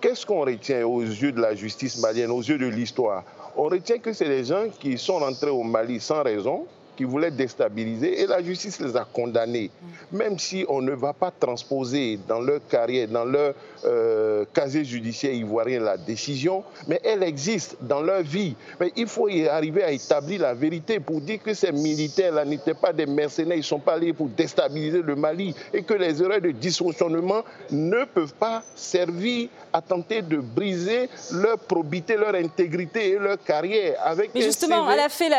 qu'est-ce 0.00 0.24
qu'on 0.24 0.44
retient 0.44 0.86
aux 0.86 1.02
yeux 1.02 1.32
de 1.32 1.40
la 1.40 1.56
justice 1.56 2.00
malienne, 2.00 2.30
aux 2.30 2.42
yeux 2.42 2.58
de 2.58 2.66
l'histoire? 2.66 3.24
On 3.56 3.64
retient 3.64 3.98
que 3.98 4.12
c'est 4.12 4.28
des 4.28 4.44
gens 4.44 4.68
qui 4.80 4.98
sont 4.98 5.18
rentrés 5.18 5.50
au 5.50 5.62
Mali 5.62 6.00
sans 6.00 6.22
raison, 6.22 6.66
qui 6.96 7.04
voulaient 7.04 7.30
déstabiliser 7.30 8.20
et 8.22 8.26
la 8.26 8.42
justice 8.42 8.80
les 8.80 8.96
a 8.96 9.04
condamnés. 9.04 9.70
Mm. 10.12 10.16
Même 10.16 10.38
si 10.38 10.64
on 10.68 10.80
ne 10.80 10.92
va 10.92 11.12
pas 11.12 11.30
transposer 11.30 12.18
dans 12.28 12.40
leur 12.40 12.60
carrière, 12.68 13.08
dans 13.08 13.24
leur 13.24 13.54
euh, 13.84 14.44
casier 14.52 14.84
judiciaire 14.84 15.32
ivoirien 15.32 15.80
la 15.80 15.96
décision, 15.96 16.64
mais 16.88 17.00
elle 17.04 17.22
existe 17.22 17.76
dans 17.80 18.00
leur 18.00 18.22
vie. 18.22 18.54
Mais 18.80 18.92
il 18.96 19.06
faut 19.06 19.28
y 19.28 19.48
arriver 19.48 19.82
à 19.82 19.90
établir 19.90 20.42
la 20.42 20.54
vérité 20.54 21.00
pour 21.00 21.20
dire 21.20 21.42
que 21.42 21.54
ces 21.54 21.72
militaires-là 21.72 22.44
n'étaient 22.44 22.74
pas 22.74 22.92
des 22.92 23.06
mercenaires, 23.06 23.56
ils 23.56 23.60
ne 23.60 23.64
sont 23.64 23.78
pas 23.78 23.94
allés 23.94 24.12
pour 24.12 24.28
déstabiliser 24.28 25.02
le 25.02 25.16
Mali 25.16 25.54
et 25.72 25.82
que 25.82 25.94
les 25.94 26.22
erreurs 26.22 26.40
de 26.40 26.50
dysfonctionnement 26.50 27.42
ne 27.70 28.04
peuvent 28.04 28.34
pas 28.34 28.62
servir 28.74 29.48
à 29.72 29.80
tenter 29.82 30.22
de 30.22 30.36
briser 30.36 31.08
leur 31.32 31.58
probité, 31.58 32.16
leur 32.16 32.34
intégrité 32.34 33.10
et 33.10 33.18
leur 33.18 33.42
carrière. 33.42 33.96
Avec 34.04 34.30
Mais 34.34 34.42
justement, 34.42 34.90
elle 34.90 35.00
a 35.00 35.08
fait 35.08 35.30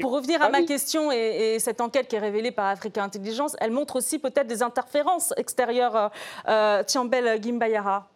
pour 0.00 0.12
revenir 0.12 0.42
à 0.42 0.48
ma 0.48 0.62
question 0.62 0.73
et, 1.12 1.58
cette 1.58 1.80
enquête 1.80 2.08
qui 2.08 2.16
est 2.16 2.20
révélée 2.20 2.50
par 2.50 2.66
Africa 2.66 3.02
Intelligence, 3.02 3.56
elle 3.60 3.70
montre 3.70 3.96
aussi 3.96 4.18
peut-être 4.18 4.46
des 4.46 4.62
interférences 4.62 5.32
extérieures. 5.36 5.96
Euh, 5.96 6.08
euh 6.48 6.82
Tiambel 6.84 7.40
Gimbayara. 7.42 8.08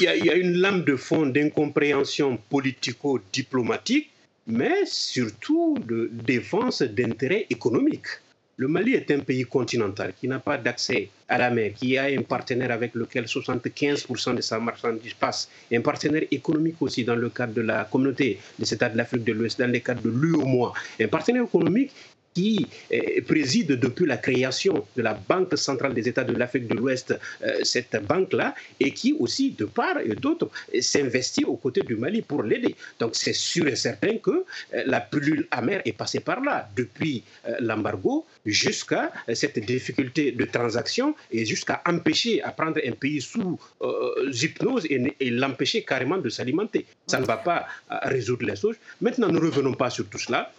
Il 0.00 0.04
y, 0.04 0.08
a, 0.08 0.16
il 0.16 0.24
y 0.24 0.30
a 0.30 0.34
une 0.34 0.56
lame 0.56 0.84
de 0.84 0.96
fond 0.96 1.26
d'incompréhension 1.26 2.38
politico-diplomatique, 2.48 4.10
mais 4.46 4.86
surtout 4.86 5.76
de 5.78 6.08
défense 6.12 6.80
d'intérêts 6.82 7.46
économiques. 7.50 8.08
Le 8.60 8.68
Mali 8.68 8.92
est 8.92 9.10
un 9.10 9.20
pays 9.20 9.46
continental 9.46 10.12
qui 10.20 10.28
n'a 10.28 10.38
pas 10.38 10.58
d'accès 10.58 11.08
à 11.30 11.38
la 11.38 11.48
mer, 11.48 11.72
qui 11.72 11.96
a 11.96 12.04
un 12.04 12.20
partenaire 12.20 12.70
avec 12.70 12.94
lequel 12.94 13.24
75% 13.24 14.34
de 14.34 14.42
sa 14.42 14.58
marchandise 14.58 15.14
passe, 15.14 15.48
un 15.72 15.80
partenaire 15.80 16.24
économique 16.30 16.76
aussi 16.82 17.02
dans 17.02 17.14
le 17.16 17.30
cadre 17.30 17.54
de 17.54 17.62
la 17.62 17.84
communauté 17.84 18.38
des 18.58 18.74
États 18.74 18.90
de 18.90 18.98
l'Afrique 18.98 19.24
de 19.24 19.32
l'Ouest, 19.32 19.58
dans 19.58 19.72
le 19.72 19.78
cadre 19.78 20.02
de 20.02 20.10
l'UOMOA, 20.10 20.74
un 21.00 21.08
partenaire 21.08 21.44
économique 21.44 21.90
qui 22.34 22.66
euh, 22.92 23.20
préside 23.26 23.72
depuis 23.72 24.06
la 24.06 24.16
création 24.16 24.84
de 24.96 25.02
la 25.02 25.14
Banque 25.14 25.56
centrale 25.58 25.94
des 25.94 26.08
États 26.08 26.24
de 26.24 26.32
l'Afrique 26.32 26.68
de 26.68 26.74
l'Ouest, 26.74 27.18
euh, 27.42 27.58
cette 27.62 27.96
banque-là, 28.06 28.54
et 28.78 28.92
qui 28.92 29.14
aussi, 29.18 29.50
de 29.52 29.64
part 29.64 29.98
et 30.00 30.14
d'autre, 30.14 30.50
s'investit 30.80 31.44
aux 31.44 31.56
côtés 31.56 31.82
du 31.82 31.96
Mali 31.96 32.22
pour 32.22 32.42
l'aider. 32.42 32.74
Donc 32.98 33.14
c'est 33.14 33.32
sûr 33.32 33.66
et 33.66 33.76
certain 33.76 34.18
que 34.18 34.30
euh, 34.30 34.82
la 34.86 35.00
pilule 35.00 35.46
amère 35.50 35.82
est 35.84 35.92
passée 35.92 36.20
par 36.20 36.40
là, 36.40 36.68
depuis 36.76 37.22
l'embargo 37.60 38.24
jusqu'à 38.46 39.12
cette 39.34 39.58
difficulté 39.58 40.32
de 40.32 40.44
transaction 40.44 41.14
et 41.30 41.44
jusqu'à 41.44 41.82
empêcher 41.86 42.42
à 42.42 42.50
prendre 42.50 42.80
un 42.84 42.92
pays 42.92 43.20
sous 43.20 43.58
hypnose 44.32 44.86
et, 44.86 45.14
et 45.20 45.30
l'empêcher 45.30 45.82
carrément 45.82 46.18
de 46.18 46.28
s'alimenter. 46.28 46.86
Ça 47.06 47.20
ne 47.20 47.24
va 47.24 47.36
pas 47.36 47.66
résoudre 48.02 48.46
les 48.46 48.56
choses. 48.56 48.76
Maintenant, 49.00 49.28
ne 49.28 49.38
revenons 49.38 49.74
pas 49.74 49.90
sur 49.90 50.06
tout 50.08 50.18
cela 50.18 50.52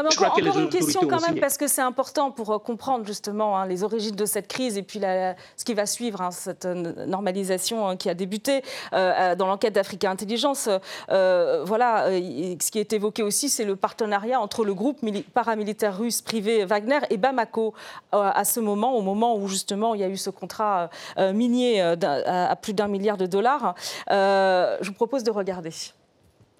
encore, 0.00 0.58
une 0.58 0.68
question 0.68 1.00
quand 1.02 1.20
même, 1.20 1.38
parce 1.38 1.56
que 1.56 1.66
c'est 1.66 1.82
important 1.82 2.30
pour 2.30 2.50
euh, 2.50 2.58
comprendre 2.58 3.06
justement 3.06 3.58
hein, 3.58 3.66
les 3.66 3.84
origines 3.84 4.14
de 4.14 4.24
cette 4.24 4.48
crise 4.48 4.76
et 4.78 4.82
puis 4.82 5.00
ce 5.00 5.64
qui 5.64 5.74
va 5.74 5.86
suivre, 5.86 6.20
hein, 6.20 6.30
cette 6.30 6.64
euh, 6.64 7.06
normalisation 7.06 7.86
hein, 7.86 7.96
qui 7.96 8.08
a 8.08 8.14
débuté 8.14 8.62
euh, 8.92 9.34
dans 9.34 9.46
l'enquête 9.46 9.74
d'Africa 9.74 10.10
Intelligence. 10.10 10.68
voilà, 11.08 12.06
ce 12.08 12.70
qui 12.70 12.78
est 12.78 12.92
évoqué 12.92 13.22
aussi, 13.22 13.48
c'est 13.48 13.64
le 13.64 13.76
partenariat 13.76 14.40
entre 14.40 14.64
le 14.64 14.74
groupe 14.74 15.00
paramilitaire 15.34 15.96
russe 15.96 16.22
privé 16.22 16.64
Wagner 16.64 17.00
et 17.10 17.16
Bamako 17.16 17.74
à 18.12 18.44
ce 18.44 18.60
moment, 18.60 18.94
au 18.96 19.02
moment 19.02 19.36
où 19.36 19.48
justement 19.48 19.94
il 19.94 20.00
y 20.00 20.04
a 20.04 20.08
eu 20.08 20.16
ce 20.16 20.30
contrat 20.30 20.90
minier 21.18 21.80
à 21.80 22.56
plus 22.56 22.74
d'un 22.74 22.88
milliard 22.88 23.16
de 23.16 23.26
dollars. 23.26 23.74
je 24.08 24.86
vous 24.86 24.94
propose 24.94 25.22
de 25.24 25.30
regarder 25.30 25.72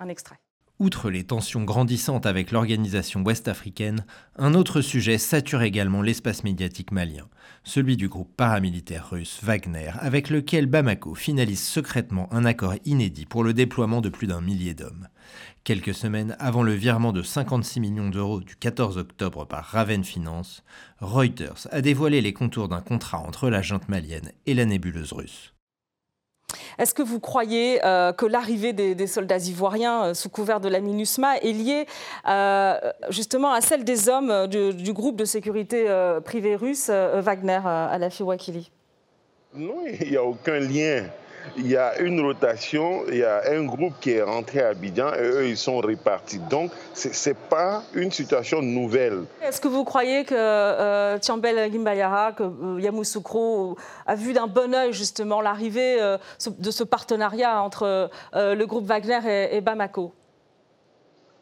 un 0.01 0.09
extrait. 0.09 0.42
Outre 0.83 1.11
les 1.11 1.23
tensions 1.23 1.63
grandissantes 1.63 2.27
avec 2.27 2.51
l'organisation 2.51 3.23
ouest-africaine, 3.23 4.05
un 4.35 4.53
autre 4.55 4.81
sujet 4.81 5.17
sature 5.17 5.63
également 5.63 6.03
l'espace 6.03 6.43
médiatique 6.43 6.91
malien, 6.91 7.29
celui 7.63 7.97
du 7.97 8.09
groupe 8.09 8.37
paramilitaire 8.37 9.11
russe 9.11 9.39
Wagner, 9.45 9.93
avec 10.01 10.29
lequel 10.29 10.67
Bamako 10.67 11.15
finalise 11.15 11.63
secrètement 11.63 12.27
un 12.35 12.45
accord 12.45 12.75
inédit 12.85 13.27
pour 13.27 13.45
le 13.45 13.55
déploiement 13.55 14.01
de 14.01 14.09
plus 14.09 14.27
d'un 14.27 14.41
millier 14.41 14.75
d'hommes. 14.75 15.07
Quelques 15.63 15.95
semaines 15.95 16.35
avant 16.41 16.65
le 16.65 16.75
virement 16.75 17.13
de 17.13 17.23
56 17.23 17.79
millions 17.79 18.11
d'euros 18.11 18.41
du 18.41 18.57
14 18.57 18.99
octobre 18.99 19.47
par 19.47 19.65
Raven 19.65 20.03
Finance, 20.03 20.65
Reuters 20.99 21.69
a 21.71 21.81
dévoilé 21.81 22.21
les 22.21 22.33
contours 22.33 22.67
d'un 22.67 22.81
contrat 22.81 23.21
entre 23.21 23.51
la 23.51 23.63
junte 23.63 23.89
malienne 23.89 24.33
et 24.47 24.55
la 24.55 24.65
nébuleuse 24.65 25.13
russe. 25.13 25.55
Est-ce 26.79 26.95
que 26.95 27.03
vous 27.03 27.21
croyez 27.21 27.81
euh, 27.85 28.13
que 28.13 28.27
l'arrivée 28.27 28.73
des, 28.73 29.07
soldats 29.07 29.39
ivoiriens 29.39 30.05
euh, 30.05 30.15
sous 30.15 30.29
couvert 30.29 30.61
de 30.61 30.69
la 30.69 30.81
MINUSMA 30.81 31.39
est 31.39 31.53
liée 31.53 31.87
euh, 32.29 32.79
justement 33.11 33.53
à 33.53 33.61
celle 33.61 33.85
des 33.85 34.09
hommes 34.09 34.47
du, 34.47 34.93
groupe 34.93 35.17
de 35.17 35.25
sécurité 35.25 35.87
privé 36.25 36.57
russe 36.57 36.91
Wagner 36.91 37.61
à 37.65 37.97
la 37.99 38.11
Fiwakili 38.11 38.71
Non, 39.55 39.83
il 40.01 40.11
n'y 40.11 40.17
a 40.17 40.25
aucun 40.25 40.59
lien 40.59 41.05
il 41.57 41.67
y 41.67 41.77
a 41.77 41.99
une 42.01 42.21
rotation, 42.21 43.03
il 43.09 43.19
y 43.19 43.25
a 43.25 43.43
un 43.51 43.65
groupe 43.65 43.95
qui 44.01 44.13
est 44.13 44.23
rentré 44.23 44.61
à 44.61 44.69
Abidjan 44.69 45.13
et 45.15 45.23
eux, 45.23 45.49
ils 45.49 45.57
sont 45.57 45.79
répartis. 45.79 46.39
Donc, 46.39 46.71
ce 46.95 47.09
n'est 47.09 47.35
pas 47.35 47.83
une 47.95 48.11
situation 48.11 48.63
nouvelle. 48.63 49.25
Est-ce 49.43 49.61
que 49.61 49.69
vous 49.69 49.85
croyez 49.85 50.25
que 50.25 50.35
euh, 50.37 51.19
Tiambel 51.19 51.71
Gimbayara, 51.71 52.33
que 52.33 52.43
euh, 52.43 52.81
Yamoussoukro 52.81 53.77
a 54.07 54.15
vu 54.15 54.33
d'un 54.33 54.47
bon 54.47 54.75
oeil 54.75 54.93
justement 54.93 55.41
l'arrivée 55.41 56.01
euh, 56.01 56.19
de 56.59 56.71
ce 56.71 56.85
partenariat 56.85 57.63
entre 57.63 58.11
euh, 58.35 58.55
le 58.55 58.67
groupe 58.67 58.87
Wagner 58.87 59.21
et, 59.27 59.57
et 59.57 59.61
Bamako? 59.61 60.13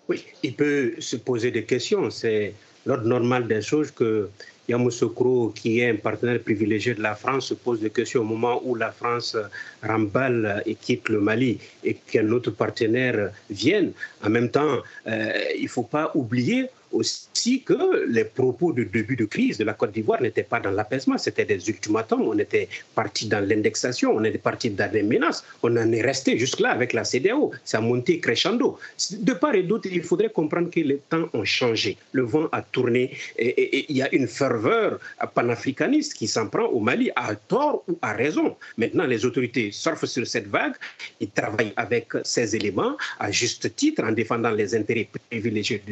Oui, 0.09 0.27
il 0.43 0.57
peut 0.57 0.95
se 0.99 1.17
poser 1.17 1.51
des 1.51 1.65
questions. 1.65 2.11
C'est 2.11 2.55
l'ordre 2.87 3.07
normal 3.07 3.47
des 3.47 3.63
choses 3.63 3.91
que 3.91 4.29
Yamoussoukro, 4.69 5.53
qui 5.55 5.81
est 5.81 5.91
un 5.91 5.97
partenaire 5.97 6.41
privilégié 6.41 6.95
de 6.95 7.03
la 7.03 7.15
France, 7.15 7.49
se 7.49 7.55
pose 7.55 7.81
des 7.81 7.91
questions 7.91 8.21
au 8.21 8.25
moment 8.25 8.61
où 8.65 8.75
la 8.75 8.93
France 8.93 9.37
remballe 9.83 10.63
et 10.65 10.77
quitte 10.77 11.09
le 11.09 11.21
Mali 11.21 11.59
et 11.83 11.95
qu'un 11.95 12.31
autre 12.31 12.53
partenaire 12.53 13.31
vienne. 13.51 13.93
En 14.25 14.31
même 14.31 14.51
temps, 14.51 14.79
euh, 15.07 15.33
il 15.57 15.65
ne 15.65 15.69
faut 15.69 15.83
pas 15.83 16.13
oublier 16.15 16.67
aussi 16.93 17.63
que 17.63 18.07
les 18.09 18.25
propos 18.25 18.73
de 18.73 18.85
début 18.85 19.17
de 19.17 19.25
crise 19.25 19.59
de 19.59 19.65
la 19.65 19.75
Côte 19.75 19.93
d'Ivoire 19.93 20.21
n'étaient 20.21 20.43
pas 20.43 20.61
dans 20.61 20.71
l'apaisement, 20.71 21.19
c'était 21.19 21.45
des 21.45 21.69
ultimatums, 21.69 22.23
on 22.23 22.39
était 22.39 22.69
parti 22.95 23.27
dans 23.27 23.47
l'indexation, 23.47 24.13
on 24.15 24.25
était 24.25 24.39
parti 24.39 24.71
dans 24.71 24.91
des 24.91 25.03
menaces, 25.03 25.45
on 25.63 25.77
en 25.77 25.93
est 25.93 26.03
resté 26.03 26.39
jusque-là 26.39 26.71
avec 26.71 26.93
la 26.93 27.05
CDAO, 27.05 27.53
ça 27.65 27.79
a 27.79 27.81
monté 27.81 28.21
crescendo. 28.21 28.79
De 29.11 29.33
part 29.33 29.55
et 29.55 29.63
d'autre, 29.63 29.89
il 29.91 30.03
faudrait 30.03 30.31
comprendre 30.31 30.71
que 30.71 30.81
les 30.81 30.99
temps 31.09 31.29
ont 31.33 31.45
changé, 31.45 31.97
le 32.13 32.23
vent 32.23 32.49
a 32.53 32.63
tourné 32.63 33.13
et 33.39 33.91
il 33.91 33.97
y 33.97 34.03
a 34.03 34.13
une 34.15 34.29
ferveur 34.29 34.99
panafricaniste 35.35 36.15
qui 36.15 36.27
s'en 36.27 36.49
prend 36.49 36.67
au 36.67 36.81
Mali 36.81 37.11
à 37.17 37.35
tort 37.35 37.85
ou 37.89 37.99
à 38.03 38.13
raison. 38.13 38.57
Maintenant, 38.77 39.07
les 39.07 39.25
autorités 39.25 39.71
surfent 39.73 40.07
sur 40.07 40.27
cette 40.27 40.49
vague, 40.49 40.75
ils 41.21 41.31
travaillent 41.31 41.73
avec 41.77 42.09
ces 42.25 42.57
éléments 42.57 42.97
à 43.19 43.31
juste 43.31 43.75
titre 43.77 44.03
en 44.05 44.13
défendant 44.13 44.51
les 44.51 44.75
intérêts 44.75 45.09
privilégiés 45.31 45.83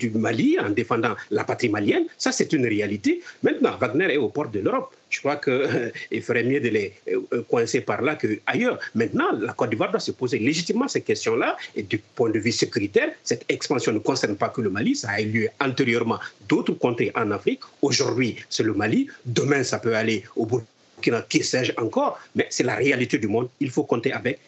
du 0.00 0.10
Mali, 0.10 0.58
en 0.58 0.70
défendant 0.70 1.14
la 1.30 1.44
patrie 1.44 1.68
malienne. 1.68 2.06
Ça, 2.18 2.32
c'est 2.32 2.52
une 2.52 2.66
réalité. 2.66 3.20
Maintenant, 3.42 3.76
Wagner 3.80 4.14
est 4.14 4.16
au 4.16 4.28
port 4.28 4.48
de 4.48 4.60
l'Europe. 4.60 4.90
Je 5.10 5.18
crois 5.18 5.36
qu'il 5.36 5.52
euh, 5.52 6.20
ferait 6.22 6.44
mieux 6.44 6.60
de 6.60 6.68
les 6.68 6.92
euh, 7.08 7.20
euh, 7.32 7.42
coincer 7.42 7.80
par 7.80 8.00
là 8.00 8.14
qu'ailleurs. 8.16 8.78
Maintenant, 8.94 9.32
la 9.32 9.52
Côte 9.52 9.70
d'Ivoire 9.70 9.90
doit 9.90 10.00
se 10.00 10.12
poser 10.12 10.38
légitimement 10.38 10.88
ces 10.88 11.02
questions-là. 11.02 11.56
Et 11.74 11.82
du 11.82 11.98
point 11.98 12.30
de 12.30 12.38
vue 12.38 12.52
sécuritaire, 12.52 13.10
cette 13.24 13.44
expansion 13.48 13.92
ne 13.92 13.98
concerne 13.98 14.36
pas 14.36 14.48
que 14.48 14.60
le 14.60 14.70
Mali. 14.70 14.94
Ça 14.96 15.10
a 15.10 15.20
eu 15.20 15.26
lieu 15.26 15.48
antérieurement 15.60 16.18
d'autres 16.48 16.74
contrées 16.74 17.12
en 17.14 17.30
Afrique. 17.32 17.60
Aujourd'hui, 17.82 18.36
c'est 18.48 18.62
le 18.62 18.72
Mali. 18.72 19.08
Demain, 19.26 19.62
ça 19.64 19.78
peut 19.78 19.94
aller 19.96 20.24
au 20.36 20.46
Burkina, 20.46 21.22
qui 21.28 21.42
sais-je 21.42 21.72
encore. 21.76 22.20
Mais 22.36 22.46
c'est 22.50 22.64
la 22.64 22.76
réalité 22.76 23.18
du 23.18 23.26
monde. 23.26 23.48
Il 23.58 23.70
faut 23.70 23.84
compter 23.84 24.12
avec 24.12 24.38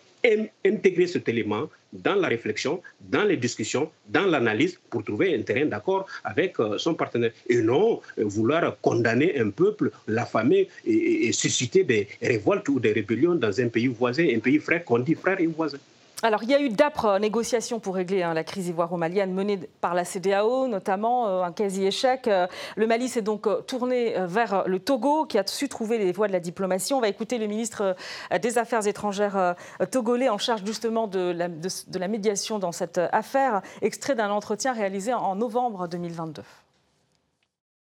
intégrer 0.64 1.07
cet 1.07 1.29
élément 1.29 1.69
dans 1.93 2.14
la 2.14 2.29
réflexion, 2.29 2.81
dans 3.00 3.25
les 3.25 3.37
discussions, 3.37 3.91
dans 4.09 4.26
l'analyse 4.26 4.79
pour 4.91 5.05
trouver 5.05 5.35
un 5.35 5.43
terrain 5.43 5.67
d'accord 5.67 6.07
avec 6.25 6.59
euh, 6.59 6.79
son 6.79 6.95
partenaire. 6.95 7.33
Et 7.49 7.61
non 7.61 8.00
euh, 8.19 8.25
vouloir 8.25 8.76
condamner 8.81 9.38
un 9.38 9.50
peuple, 9.50 9.91
l'affamer 10.07 10.69
et, 10.87 11.29
et 11.29 11.33
susciter 11.33 11.85
des 11.85 12.09
révoltes 12.23 12.69
ou 12.69 12.81
des 12.81 12.93
rébellions 12.93 13.35
dans 13.35 13.61
un 13.61 13.69
pays 13.69 13.88
voisin, 13.88 14.26
un 14.35 14.38
pays 14.38 14.59
frère 14.59 14.85
qu'on 14.85 15.00
dit 15.00 15.14
frère 15.14 15.41
et 15.41 15.47
voisin. 15.47 15.79
Alors, 16.25 16.45
il 16.45 16.50
y 16.50 16.55
a 16.55 16.61
eu 16.61 16.69
d'âpres 16.69 17.19
négociations 17.19 17.81
pour 17.81 17.97
régler 17.97 18.23
hein, 18.23 18.33
la 18.33 18.45
crise 18.45 18.69
ivoiro-malienne 18.69 19.35
menée 19.35 19.59
par 19.81 19.93
la 19.93 20.05
CDAO, 20.05 20.69
notamment 20.69 21.26
euh, 21.26 21.43
un 21.43 21.50
quasi-échec. 21.50 22.29
Euh, 22.29 22.47
le 22.76 22.87
Mali 22.87 23.09
s'est 23.09 23.23
donc 23.23 23.49
euh, 23.49 23.61
tourné 23.61 24.14
vers 24.19 24.62
le 24.69 24.79
Togo, 24.79 25.26
qui 25.26 25.37
a 25.37 25.45
su 25.45 25.69
trouver 25.69 25.99
les 25.99 26.12
voies 26.12 26.29
de 26.29 26.33
la 26.33 26.38
diplomatie. 26.38 26.95
On 26.95 27.00
va 27.00 27.09
écouter 27.09 27.38
le 27.38 27.49
ministre 27.49 27.97
des 28.41 28.57
Affaires 28.57 28.87
étrangères 28.87 29.57
togolais 29.91 30.29
en 30.29 30.38
charge 30.38 30.62
justement 30.64 31.09
de 31.09 31.33
la, 31.33 32.09
médiation 32.09 32.61
dans 32.61 32.73
cette 32.73 32.99
affaire, 32.99 33.61
extrait 33.81 34.14
d'un 34.14 34.31
entretien 34.31 34.73
réalisé 34.73 35.12
en 35.12 35.35
novembre 35.35 35.88
2022. 35.88 36.43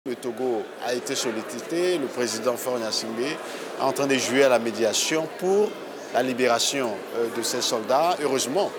Le 0.05 0.15
Togo 0.15 0.61
a 0.85 0.93
été 0.93 1.15
sollicité, 1.15 1.97
le 1.97 2.07
président 2.07 2.55
Faure 2.55 2.77
Simbe 2.91 3.19
est 3.19 3.81
en 3.81 3.91
train 3.91 4.07
de 4.07 4.15
jouer 4.15 4.43
à 4.43 4.49
la 4.49 4.59
médiation 4.59 5.27
pour 5.39 5.69
la 6.13 6.23
libération 6.23 6.91
euh, 7.15 7.27
de 7.35 7.41
ces 7.41 7.61
soldats, 7.61 8.15
heureusement. 8.21 8.71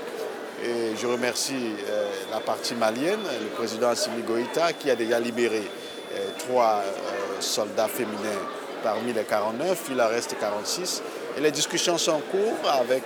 Et 0.65 0.97
je 0.97 1.07
remercie 1.07 1.75
euh, 1.89 2.11
la 2.33 2.41
partie 2.41 2.75
malienne, 2.75 3.21
le 3.41 3.49
président 3.57 3.89
Assimi 3.89 4.23
Goïta, 4.23 4.73
qui 4.73 4.91
a 4.91 4.97
déjà 4.97 5.21
libéré 5.21 5.63
euh, 6.15 6.27
trois 6.39 6.83
soldats 7.41 7.89
féminins 7.89 8.43
parmi 8.83 9.13
les 9.13 9.25
49, 9.25 9.87
il 9.91 10.01
en 10.01 10.09
reste 10.09 10.37
46. 10.41 11.03
Et 11.37 11.41
les 11.41 11.51
discussions 11.51 11.99
sont 11.99 12.13
en 12.13 12.21
cours 12.21 12.71
avec 12.71 13.05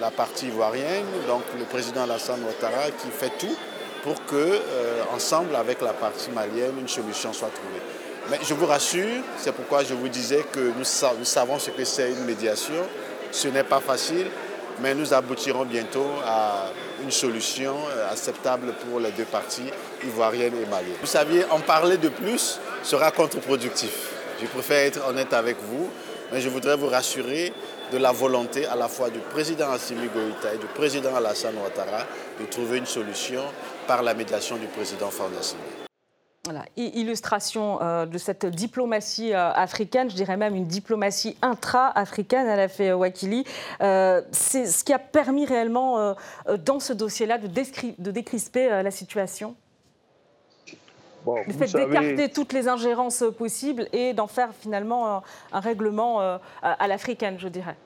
la 0.00 0.10
partie 0.10 0.46
ivoirienne, 0.46 1.06
donc 1.28 1.42
le 1.56 1.64
président 1.64 2.02
Alassane 2.02 2.42
Ouattara 2.44 2.90
qui 2.90 3.08
fait 3.10 3.32
tout 3.38 3.56
pour 4.02 4.24
que, 4.26 4.60
ensemble 5.14 5.54
avec 5.54 5.80
la 5.82 5.92
partie 5.92 6.30
malienne, 6.30 6.74
une 6.80 6.88
solution 6.88 7.32
soit 7.32 7.50
trouvée. 7.54 8.03
Mais 8.30 8.38
je 8.42 8.54
vous 8.54 8.66
rassure, 8.66 9.22
c'est 9.36 9.52
pourquoi 9.52 9.84
je 9.84 9.92
vous 9.92 10.08
disais 10.08 10.44
que 10.50 10.72
nous, 10.78 10.84
savons 11.24 11.58
ce 11.58 11.70
que 11.70 11.84
c'est 11.84 12.10
une 12.10 12.24
médiation. 12.24 12.74
Ce 13.30 13.48
n'est 13.48 13.64
pas 13.64 13.80
facile, 13.80 14.26
mais 14.80 14.94
nous 14.94 15.12
aboutirons 15.12 15.64
bientôt 15.66 16.06
à 16.26 16.70
une 17.02 17.10
solution 17.10 17.74
euh, 17.90 18.10
acceptable 18.10 18.72
pour 18.74 19.00
les 19.00 19.10
deux 19.10 19.24
parties, 19.24 19.70
ivoiriennes 20.04 20.54
et 20.54 20.66
maliennes. 20.66 20.96
Vous 21.00 21.06
saviez, 21.06 21.44
en 21.50 21.60
parler 21.60 21.98
de 21.98 22.08
plus 22.08 22.58
sera 22.82 23.10
contre-productif. 23.10 24.10
Je 24.40 24.46
préfère 24.46 24.86
être 24.86 25.06
honnête 25.06 25.32
avec 25.34 25.56
vous, 25.60 25.90
mais 26.32 26.40
je 26.40 26.48
voudrais 26.48 26.76
vous 26.76 26.88
rassurer 26.88 27.52
de 27.92 27.98
la 27.98 28.12
volonté 28.12 28.66
à 28.66 28.74
la 28.74 28.88
fois 28.88 29.10
du 29.10 29.18
président 29.18 29.70
Assimi 29.70 30.08
Goïta 30.08 30.54
et 30.54 30.58
du 30.58 30.66
président 30.66 31.14
Alassane 31.14 31.56
Ouattara 31.62 32.06
de 32.40 32.46
trouver 32.46 32.78
une 32.78 32.86
solution 32.86 33.42
par 33.86 34.02
la 34.02 34.14
médiation 34.14 34.56
du 34.56 34.66
président 34.66 35.08
Assimi. 35.38 35.83
Voilà, 36.44 36.66
illustration 36.76 37.80
euh, 37.80 38.04
de 38.04 38.18
cette 38.18 38.44
diplomatie 38.44 39.32
euh, 39.32 39.50
africaine, 39.52 40.10
je 40.10 40.14
dirais 40.14 40.36
même 40.36 40.54
une 40.54 40.66
diplomatie 40.66 41.38
intra-africaine, 41.40 42.46
elle 42.46 42.60
a 42.60 42.68
fait 42.68 42.90
euh, 42.90 42.96
Wakili. 42.96 43.44
c'est 43.80 44.66
ce 44.66 44.84
qui 44.84 44.92
a 44.92 44.98
permis 44.98 45.46
réellement, 45.46 46.14
dans 46.66 46.80
ce 46.80 46.92
dossier-là, 46.92 47.38
de, 47.38 47.46
de, 47.46 48.10
décrisper 48.10 48.68
la 48.68 48.90
situation 48.90 49.54
Le 51.26 51.52
fait 51.54 51.72
d'écarter 51.72 52.28
toutes 52.28 52.52
les 52.52 52.68
ingérences 52.68 53.24
possibles 53.38 53.88
et 53.94 54.12
d'en 54.12 54.26
faire 54.26 54.50
finalement 54.54 55.22
un 55.50 55.60
règlement 55.60 56.20
à 56.62 56.88
l'africaine, 56.88 57.36
je 57.38 57.48
dirais. 57.48 57.76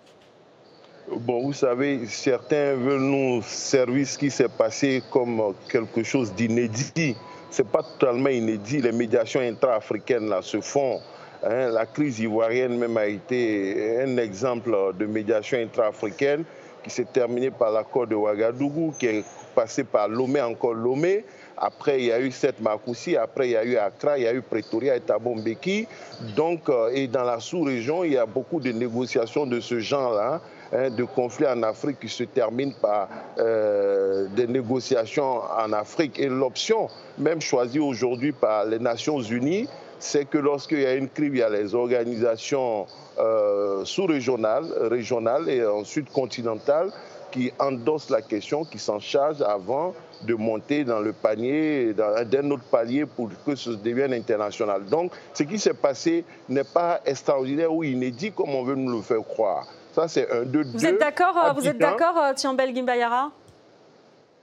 Bon, 1.11 1.43
vous 1.43 1.53
savez, 1.53 2.07
certains 2.07 2.75
veulent 2.75 3.01
nous 3.01 3.41
servir 3.43 4.07
ce 4.07 4.19
qui 4.19 4.31
s'est 4.31 4.49
passé 4.49 5.03
comme 5.11 5.55
quelque 5.71 6.03
chose 6.03 6.33
d'inédit 6.35 7.17
c'est 7.51 7.67
pas 7.67 7.83
totalement 7.83 8.29
inédit. 8.29 8.81
Les 8.81 8.93
médiations 8.93 9.41
intra-africaines 9.41 10.33
se 10.43 10.61
font. 10.61 11.01
Hein. 11.43 11.71
La 11.71 11.87
crise 11.87 12.19
ivoirienne 12.21 12.79
même 12.79 12.97
a 12.97 13.07
été 13.07 14.03
un 14.03 14.17
exemple 14.19 14.71
de 14.99 15.07
médiation 15.07 15.59
intra-africaine 15.59 16.45
qui 16.83 16.91
s'est 16.91 17.07
terminée 17.13 17.51
par 17.51 17.73
l'accord 17.73 18.07
de 18.07 18.15
Ouagadougou, 18.15 18.95
qui 18.99 19.07
est 19.07 19.25
passé 19.55 19.85
par 19.85 20.09
Lomé, 20.09 20.41
encore 20.41 20.75
Lomé. 20.75 21.25
Après, 21.57 21.99
il 21.99 22.07
y 22.07 22.13
a 22.13 22.21
eu 22.21 22.31
Seth 22.31 22.61
Makoussi, 22.61 23.17
après, 23.17 23.49
il 23.49 23.53
y 23.53 23.57
a 23.57 23.65
eu 23.65 23.77
Accra, 23.77 24.17
il 24.17 24.25
y 24.25 24.27
a 24.29 24.33
eu 24.33 24.43
Pretoria 24.43 24.95
et 24.95 25.01
Tabombeki. 25.01 25.89
Donc, 26.37 26.69
euh, 26.69 26.91
et 26.95 27.09
dans 27.09 27.25
la 27.25 27.41
sous-région, 27.41 28.05
il 28.05 28.13
y 28.13 28.17
a 28.17 28.27
beaucoup 28.27 28.61
de 28.61 28.71
négociations 28.71 29.45
de 29.45 29.59
ce 29.59 29.81
genre-là. 29.81 30.41
Hein, 30.71 30.91
de 30.91 31.05
conflits 31.05 31.47
en 31.47 31.63
Afrique 31.63 31.99
qui 31.99 32.11
se 32.11 32.25
terminent 32.25 32.75
par 32.83 33.09
euh, 33.39 34.27
des 34.37 34.47
négociations 34.47 35.41
en 35.41 35.73
Afrique. 35.73 36.19
Et 36.19 36.29
l'option, 36.29 36.89
même 37.17 37.41
choisie 37.41 37.79
aujourd'hui 37.79 38.33
par 38.33 38.67
les 38.67 38.79
Nations 38.79 39.19
Unies, 39.23 39.67
c'est 39.99 40.27
que 40.27 40.37
lorsqu'il 40.37 40.81
y 40.81 40.87
a 40.87 40.93
une 40.93 41.09
crise, 41.09 41.31
il 41.33 41.39
y 41.39 41.43
a 41.43 41.49
les 41.49 41.75
organisations 41.75 42.85
euh, 43.19 43.83
sous-régionales, 43.87 44.67
régionales 44.91 45.49
et 45.49 45.65
ensuite 45.65 46.13
continentales 46.13 46.91
qui 47.33 47.51
endossent 47.59 48.11
la 48.11 48.21
question, 48.21 48.65
qui 48.65 48.79
s'en 48.79 49.01
chargent 49.01 49.43
avant 49.43 49.95
de 50.23 50.35
monter 50.35 50.85
dans 50.85 51.01
le 51.01 51.15
panier, 51.15 51.95
d'un 51.95 52.51
autre 52.51 52.65
palier 52.71 53.07
pour 53.07 53.31
que 53.47 53.55
ce 53.55 53.71
devienne 53.71 54.13
international. 54.13 54.85
Donc, 54.85 55.13
ce 55.33 55.45
qui 55.45 55.59
s'est 55.59 55.73
passé 55.73 56.25
n'est 56.49 56.65
pas 56.65 57.01
extraordinaire 57.07 57.73
ou 57.73 57.85
inédit 57.85 58.33
comme 58.33 58.51
on 58.51 58.65
veut 58.65 58.75
nous 58.75 58.97
le 58.97 59.03
faire 59.03 59.23
croire. 59.23 59.67
Ça, 59.99 60.07
c'est 60.07 60.31
un, 60.31 60.45
deux, 60.45 60.63
Vous 60.63 60.87
êtes 60.87 61.01
d'accord, 61.01 61.37
euh, 61.37 61.53
vous 61.53 61.67
êtes 61.67 61.77
d'accord, 61.77 62.17
euh, 62.17 62.33
Tiambel 62.33 62.73
Gimbayara? 62.73 63.33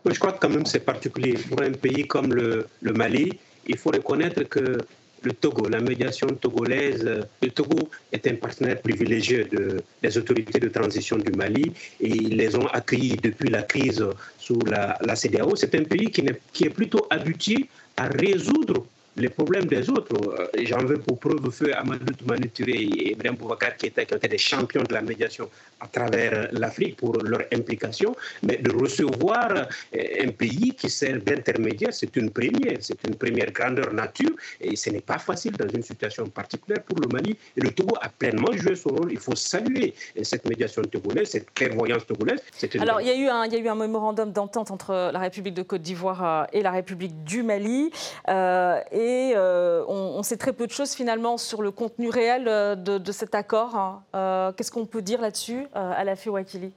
Je 0.06 0.20
crois 0.20 0.34
que 0.34 0.40
quand 0.40 0.50
même 0.50 0.66
c'est 0.66 0.82
particulier. 0.82 1.36
Pour 1.50 1.62
un 1.62 1.72
pays 1.72 2.06
comme 2.06 2.34
le, 2.34 2.68
le 2.82 2.92
Mali, 2.92 3.40
il 3.66 3.78
faut 3.78 3.90
reconnaître 3.90 4.44
que 4.44 4.78
le 5.22 5.32
Togo, 5.32 5.70
la 5.70 5.80
médiation 5.80 6.28
togolaise, 6.28 7.06
le 7.42 7.50
Togo 7.52 7.90
est 8.12 8.28
un 8.28 8.36
partenaire 8.36 8.82
privilégié 8.82 9.46
de, 9.46 9.82
des 10.04 10.18
autorités 10.18 10.60
de 10.60 10.68
transition 10.68 11.16
du 11.16 11.32
Mali 11.32 11.72
et 12.02 12.10
ils 12.10 12.36
les 12.36 12.54
ont 12.58 12.68
accueillis 12.68 13.16
depuis 13.16 13.50
la 13.50 13.64
crise 13.64 14.06
sous 14.38 14.60
la, 14.66 14.98
la 15.02 15.16
CDAO. 15.16 15.56
C'est 15.56 15.74
un 15.74 15.86
pays 15.86 16.12
qui 16.12 16.20
est, 16.22 16.42
qui 16.52 16.66
est 16.66 16.70
plutôt 16.70 17.08
habitué 17.10 17.70
à 17.96 18.08
résoudre 18.10 18.86
les 19.18 19.30
problèmes 19.30 19.66
des 19.66 19.90
autres. 19.90 20.16
Euh, 20.40 20.48
j'en 20.66 20.84
veux 20.84 20.98
pour 20.98 21.20
preuve 21.20 21.50
feu 21.52 21.72
Amadou 21.76 22.14
Toumani 22.14 22.52
et 22.68 23.12
Ibrahim 23.12 23.36
Boubacar 23.36 23.76
qui 23.78 23.88
étaient, 23.88 24.06
qui 24.06 24.14
étaient 24.14 24.28
des 24.28 24.38
champions 24.38 24.84
de 24.84 24.94
la 24.94 25.02
médiation 25.02 25.50
à 25.80 25.88
travers 25.88 26.50
l'Afrique 26.52 26.98
pour 26.98 27.18
leur 27.24 27.42
implication, 27.54 28.16
mais 28.44 28.58
de 28.58 28.72
recevoir 28.72 29.50
euh, 29.52 30.24
un 30.26 30.30
pays 30.30 30.74
qui 30.78 30.90
sert 30.90 31.20
d'intermédiaire, 31.22 31.94
c'est 31.94 32.16
une 32.16 32.30
première, 32.32 32.78
c'est 32.80 33.02
une 33.08 33.16
première 33.16 33.52
grandeur 33.52 33.94
nature 33.94 34.32
et 34.60 34.76
ce 34.76 34.90
n'est 34.90 35.02
pas 35.02 35.18
facile 35.18 35.54
dans 35.54 35.68
une 35.68 35.84
situation 35.84 36.28
particulière 36.28 36.84
pour 36.84 37.00
le 37.00 37.08
Mali. 37.08 37.38
Et 37.58 37.62
le 37.62 37.72
Togo 37.72 37.96
a 38.02 38.10
pleinement 38.10 38.52
joué 38.54 38.76
son 38.76 38.90
rôle. 38.90 39.12
Il 39.12 39.20
faut 39.20 39.36
saluer 39.36 39.94
cette 40.24 40.46
médiation 40.48 40.82
togolaise, 40.84 41.30
cette 41.30 41.54
clairvoyance 41.54 42.06
togolaise. 42.06 42.42
Alors, 42.80 43.02
il 43.02 43.08
y, 43.08 43.12
a 43.12 43.16
eu 43.16 43.28
un, 43.28 43.46
il 43.46 43.54
y 43.54 43.56
a 43.56 43.60
eu 43.60 43.68
un 43.68 43.76
mémorandum 43.76 44.32
d'entente 44.32 44.72
entre 44.72 45.12
la 45.14 45.20
République 45.20 45.54
de 45.54 45.64
Côte 45.64 45.82
d'Ivoire 45.82 46.24
euh, 46.24 46.46
et 46.54 46.62
la 46.62 46.72
République 46.72 47.24
du 47.24 47.44
Mali. 47.44 47.92
et 48.28 49.05
et 49.06 49.34
euh, 49.36 49.84
on, 49.88 50.24
sait 50.24 50.38
très 50.38 50.52
peu 50.52 50.66
de 50.66 50.72
choses 50.72 50.94
finalement 50.94 51.38
sur 51.38 51.62
le 51.62 51.70
contenu 51.70 52.10
réel 52.10 52.46
euh, 52.48 52.74
de, 52.76 53.12
cet 53.12 53.36
accord. 53.36 53.76
Hein. 53.76 54.02
Euh, 54.16 54.52
qu'est-ce 54.52 54.72
qu'on 54.72 54.88
peut 54.88 55.04
dire 55.04 55.22
là-dessus, 55.22 55.68
à 55.76 56.04
la 56.04 56.16
Wakili 56.26 56.72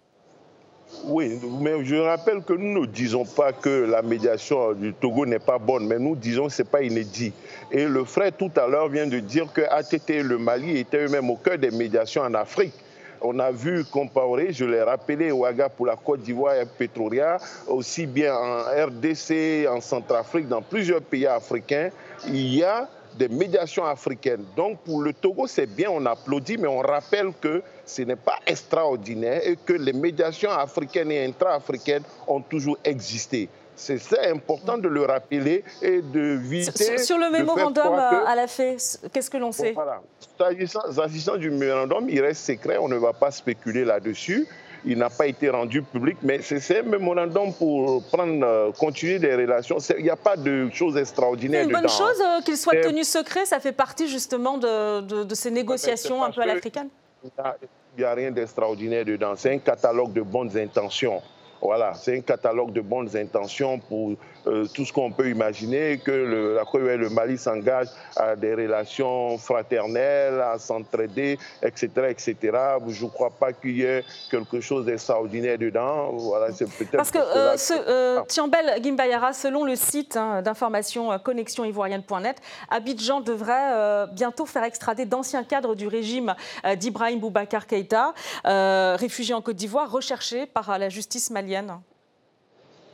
Oui, 1.07 1.41
mais 1.61 1.83
je 1.87 1.97
rappelle 1.97 2.43
que 2.43 2.53
nous 2.53 2.83
ne 2.83 2.87
disons 2.87 3.25
pas 3.25 3.53
que 3.53 3.87
la 3.91 4.03
médiation 4.03 4.75
du 4.75 4.93
Togo 4.93 5.25
n'est 5.25 5.39
pas 5.39 5.59
bonne, 5.59 5.87
mais 5.87 5.99
nous 5.99 6.17
disons 6.17 6.49
que 6.49 6.53
ce 6.53 6.63
n'est 6.63 6.69
pas 6.69 6.83
inédit. 6.83 7.33
Et 7.71 7.87
le 7.87 8.05
frère 8.05 8.33
tout 8.37 8.53
à 8.57 8.67
l'heure 8.67 8.89
vient 8.89 9.07
de 9.07 9.21
dire 9.21 9.51
que 9.51 9.63
ATT 9.63 10.11
et 10.11 10.23
le 10.23 10.37
Mali 10.37 10.77
étaient 10.77 11.07
eux-mêmes 11.07 11.31
au 11.31 11.37
cœur 11.37 11.57
des 11.57 11.71
médiations 11.71 12.23
en 12.23 12.35
Afrique. 12.35 12.75
On 13.21 13.39
a 13.41 13.51
vu 13.51 13.85
comparer, 13.85 14.53
je 14.53 14.65
l'ai 14.65 14.83
rappelé, 14.83 15.33
Ouaga 15.33 15.69
pour 15.69 15.87
la 15.87 15.97
Côte 15.97 16.21
d'Ivoire 16.21 16.55
et 16.55 16.67
Petroria, 16.67 17.39
aussi 17.67 18.07
bien 18.07 18.35
en 18.35 18.61
RDC, 18.87 19.67
en 19.69 19.81
Centrafrique, 19.81 20.49
dans 20.49 20.63
plusieurs 20.63 21.03
pays 21.03 21.27
africains, 21.27 21.91
il 22.27 22.55
y 22.55 22.63
a 22.63 22.89
des 23.19 23.29
médiations 23.29 23.85
africaines. 23.85 24.45
Donc 24.57 24.79
pour 24.81 25.01
le 25.01 25.13
Togo, 25.13 25.47
c'est 25.49 25.67
bien, 25.67 25.91
on 25.91 26.05
applaudit, 26.07 26.59
mais 26.59 26.69
on 26.69 26.79
rappelle 26.79 27.33
que 27.41 27.63
ce 27.85 28.03
n'est 28.03 28.17
pas 28.17 28.39
extraordinaire 28.47 29.41
et 29.45 29.57
que 29.57 29.73
les 29.73 29.93
médiations 29.93 30.53
africaines 30.53 31.11
et 31.11 31.25
intra-africaines 31.25 32.05
ont 32.29 32.41
toujours 32.41 32.79
existé. 32.85 33.49
C'est 33.79 34.31
important 34.31 34.77
de 34.77 34.89
le 34.89 35.05
rappeler 35.05 35.65
et 35.81 36.03
de 36.03 36.37
viser. 36.37 36.99
Sur, 36.99 37.17
le 37.19 37.31
mémorandum 37.31 37.95
à 37.95 38.35
la 38.35 38.47
fait, 38.47 38.77
qu'est-ce 39.13 39.31
que 39.31 39.39
l'on 39.39 39.53
sait 39.53 39.73
voilà. 39.73 40.03
S'agissant 40.91 41.37
du 41.37 41.51
mémorandum, 41.51 42.09
il 42.09 42.21
reste 42.21 42.45
secret, 42.45 42.77
on 42.79 42.89
ne 42.89 42.97
va 42.97 43.13
pas 43.13 43.31
spéculer 43.31 43.85
là-dessus 43.85 44.47
il 44.85 44.99
n'a 44.99 45.11
pas 45.11 45.27
été 45.27 45.51
rendu 45.51 45.83
public, 45.83 46.19
mais 46.23 46.41
c'est 46.43 46.79
un 46.79 46.83
mémorandum 46.83 47.53
pour 47.53 48.03
prendre, 48.05 48.45
euh, 48.45 48.73
continuer 48.73 49.19
des 49.19 49.35
relations. 49.35 49.79
Il 49.97 50.05
n'y 50.05 50.11
a 50.11 50.17
pas 50.17 50.37
de 50.37 50.71
choses 50.73 50.97
extraordinaires. 50.97 51.65
C'est 51.65 51.71
une 51.71 51.81
bonne 51.81 51.89
chose 51.89 52.21
euh, 52.21 52.41
qu'il 52.43 52.57
soit 52.57 52.81
tenu 52.81 53.05
secret, 53.05 53.45
ça 53.45 53.61
fait 53.61 53.73
partie 53.73 54.09
justement 54.09 54.59
de, 54.59 55.25
de, 55.25 55.35
ces 55.35 55.51
négociations 55.51 56.23
un 56.23 56.31
peu 56.31 56.43
à 56.43 56.47
l'africaine 56.47 56.89
Il 57.25 57.31
n'y 57.99 58.05
a 58.05 58.15
rien 58.15 58.31
d'extraordinaire 58.31 59.05
dedans. 59.05 59.35
C'est 59.37 59.53
un 59.53 59.59
catalogue 59.59 60.13
de 60.13 60.23
bonnes 60.23 60.57
intentions. 60.57 61.21
Voilà, 61.61 61.93
c'est 61.95 62.17
un 62.17 62.21
catalogue 62.21 62.73
de 62.73 62.81
bonnes 62.81 63.17
intentions 63.17 63.79
pour 63.79 64.15
euh, 64.49 64.67
tout 64.73 64.85
ce 64.85 64.93
qu'on 64.93 65.11
peut 65.11 65.29
imaginer, 65.29 65.99
que 65.99 66.11
le, 66.11 66.55
la 66.55 66.97
le 66.97 67.11
Mali 67.11 67.39
s'engage 67.39 67.89
à 68.17 68.35
des 68.35 68.55
relations 68.55 69.37
fraternelles, 69.39 70.41
à 70.41 70.59
s'entraider, 70.59 71.39
etc., 71.63 71.89
etc. 72.09 72.37
Je 72.89 73.05
ne 73.05 73.11
crois 73.11 73.31
pas 73.31 73.53
qu'il 73.53 73.77
y 73.77 73.83
ait 73.83 74.05
quelque 74.31 74.61
chose 74.61 74.87
d'extraordinaire 74.87 75.59
dedans. 75.59 76.13
Voilà, 76.13 76.53
c'est 76.53 76.65
peut-être 76.65 76.97
Parce 76.97 77.11
que, 77.11 77.19
euh, 77.19 77.57
ce, 77.57 77.75
euh, 77.75 78.23
Tiambel 78.29 78.83
Gimbayara, 78.83 79.33
selon 79.33 79.65
le 79.65 79.77
site 79.77 80.17
hein, 80.17 80.43
d'information 80.43 81.13
euh, 81.13 81.19
connexioниvoirienne.net, 81.19 82.37
Abidjan 82.71 83.21
devrait 83.21 84.07
bientôt 84.13 84.47
faire 84.47 84.65
extrader 84.65 85.05
d'anciens 85.05 85.45
cadres 85.45 85.75
du 85.75 85.87
régime 85.87 86.35
d'Ibrahim 86.77 87.21
Boubacar 87.21 87.67
Keïta, 87.67 88.15
réfugié 88.45 89.35
en 89.35 89.43
Côte 89.43 89.57
d'Ivoire, 89.57 89.91
recherché 89.91 90.47
par 90.47 90.79
la 90.79 90.89
justice 90.89 91.31
malienne. 91.31 91.79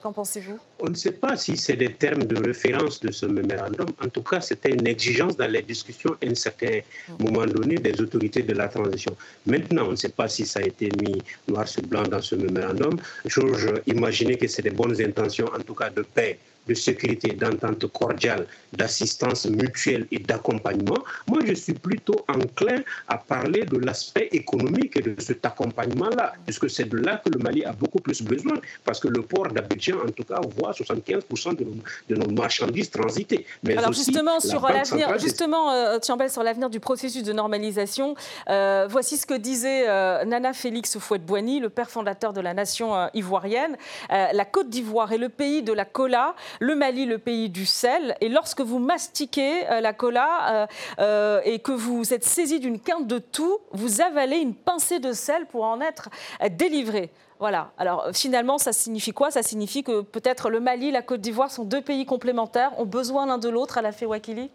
Qu'en 0.05 0.13
pensez-vous? 0.13 0.59
On 0.81 0.91
ne 0.91 0.95
sait 0.95 1.13
pas 1.13 1.35
si 1.35 1.57
c'est 1.57 1.77
des 1.77 1.95
termes 1.95 2.25
de 2.25 2.37
référence 2.37 3.01
de 3.01 3.11
ce 3.11 3.25
mémorandum. 3.25 3.87
En 4.05 4.09
tout 4.11 4.21
cas, 4.21 4.39
c'était 4.43 4.69
une 4.69 4.87
exigence 4.87 5.35
dans 5.35 5.51
les 5.51 5.63
discussions 5.63 6.15
à 6.23 6.27
un 6.29 6.35
certain 6.35 6.81
moment 7.19 7.47
donné 7.47 7.77
des 7.77 7.99
autorités 8.03 8.43
de 8.43 8.53
la 8.53 8.69
transition. 8.69 9.17
Maintenant, 9.47 9.87
on 9.89 9.93
ne 9.93 9.97
sait 9.97 10.11
pas 10.11 10.29
si 10.29 10.45
ça 10.45 10.61
a 10.61 10.65
été 10.65 10.91
mis 11.01 11.23
noir 11.49 11.67
sur 11.67 11.81
blanc 11.85 12.03
dans 12.03 12.21
ce 12.21 12.35
mémorandum. 12.35 12.97
J'ose 13.25 13.73
imaginer 13.87 14.37
que 14.37 14.47
c'est 14.47 14.61
des 14.61 14.73
bonnes 14.73 15.01
intentions, 15.01 15.47
en 15.59 15.61
tout 15.61 15.75
cas 15.75 15.89
de 15.89 16.03
paix 16.03 16.39
de 16.67 16.75
sécurité, 16.75 17.33
d'entente 17.33 17.87
cordiale, 17.93 18.47
d'assistance 18.73 19.47
mutuelle 19.47 20.07
et 20.11 20.19
d'accompagnement, 20.19 20.99
moi 21.29 21.41
je 21.45 21.55
suis 21.55 21.75
plutôt 21.75 22.25
enclin 22.29 22.83
à 23.09 23.19
parler 23.19 23.65
de 23.65 23.79
l'aspect 23.79 24.29
économique 24.33 24.97
et 24.97 25.03
de 25.03 25.15
cet 25.21 25.45
accompagnement-là, 25.45 26.35
puisque 26.45 26.71
c'est 26.71 26.89
de 26.89 26.97
là 26.97 27.21
que 27.25 27.31
le 27.31 27.39
Mali 27.39 27.65
a 27.65 27.73
beaucoup 27.73 28.01
plus 28.01 28.23
besoin, 28.23 28.55
parce 28.85 29.01
que 29.01 29.09
le 29.09 29.23
port 29.23 29.49
d'Abidjan, 29.49 29.99
en 30.07 30.11
tout 30.11 30.25
cas, 30.25 30.41
voit 30.57 30.73
75% 30.73 31.57
de 31.57 31.65
nos, 31.65 31.75
de 32.09 32.15
nos, 32.17 32.31
marchandises 32.35 32.91
transiter. 32.91 33.47
Mais 33.63 33.77
Alors 33.77 33.93
justement, 33.93 34.41
sur 34.41 34.67
l'avenir, 34.67 35.19
justement, 35.19 35.71
euh, 35.73 35.99
sur 36.29 36.43
l'avenir 36.43 36.71
du 36.71 36.81
processus 36.81 37.23
de 37.23 37.33
normalisation, 37.33 38.15
euh, 38.49 38.87
voici 38.89 39.17
ce 39.17 39.27
que 39.27 39.35
disait 39.35 39.89
euh, 39.89 40.25
Nana 40.25 40.53
Félix 40.53 40.99
Fouette-Boigny, 40.99 41.61
le 41.61 41.69
père 41.69 41.91
fondateur 41.91 42.33
de 42.33 42.41
la 42.41 42.55
nation 42.55 43.09
ivoirienne. 43.15 43.77
la 44.11 44.45
Côte 44.45 44.69
d'Ivoire 44.69 45.13
est 45.13 45.19
le 45.19 45.29
pays 45.29 45.63
de 45.63 45.73
la 45.73 45.85
cola 45.85 46.35
le 46.61 46.75
Mali, 46.75 47.07
le 47.07 47.19
pays 47.19 47.49
du 47.49 47.67
sel. 47.67 48.17
Et 48.21 48.29
lorsque 48.29 48.61
vous 48.61 48.79
mastiquez 48.79 49.69
euh, 49.71 49.81
la 49.81 49.93
cola 49.93 50.29
euh, 50.51 50.67
euh, 50.99 51.41
et 51.45 51.59
que 51.59 51.73
vous 51.73 52.13
êtes 52.13 52.25
saisi 52.25 52.61
d'une 52.61 52.81
quinte 52.81 53.07
de 53.07 53.19
tout, 53.19 53.59
vous 53.73 54.01
avalez 54.01 54.37
une 54.37 54.55
pincée 54.55 54.99
de 54.99 55.13
sel 55.13 55.47
pour 55.47 55.65
en 55.65 55.81
être 55.81 56.09
délivré. 56.51 57.11
Voilà. 57.39 57.73
Alors 57.79 58.09
finalement, 58.13 58.59
ça 58.59 58.73
signifie 58.73 59.13
quoi? 59.13 59.31
Ça 59.31 59.43
signifie 59.43 59.83
que 59.83 60.03
peut-être 60.03 60.51
le 60.51 60.61
Mali, 60.61 60.91
la 60.91 61.03
Côte 61.03 61.21
d'Ivoire 61.21 61.51
sont 61.51 61.65
deux 61.65 61.83
pays 61.83 62.07
complémentaires, 62.07 62.79
ont 62.79 62.87
besoin 62.87 63.27
l'un 63.27 63.39
de 63.39 63.49
l'autre 63.49 63.79
à 63.79 63.83
la 63.83 63.93
Fewakili? 63.93 64.51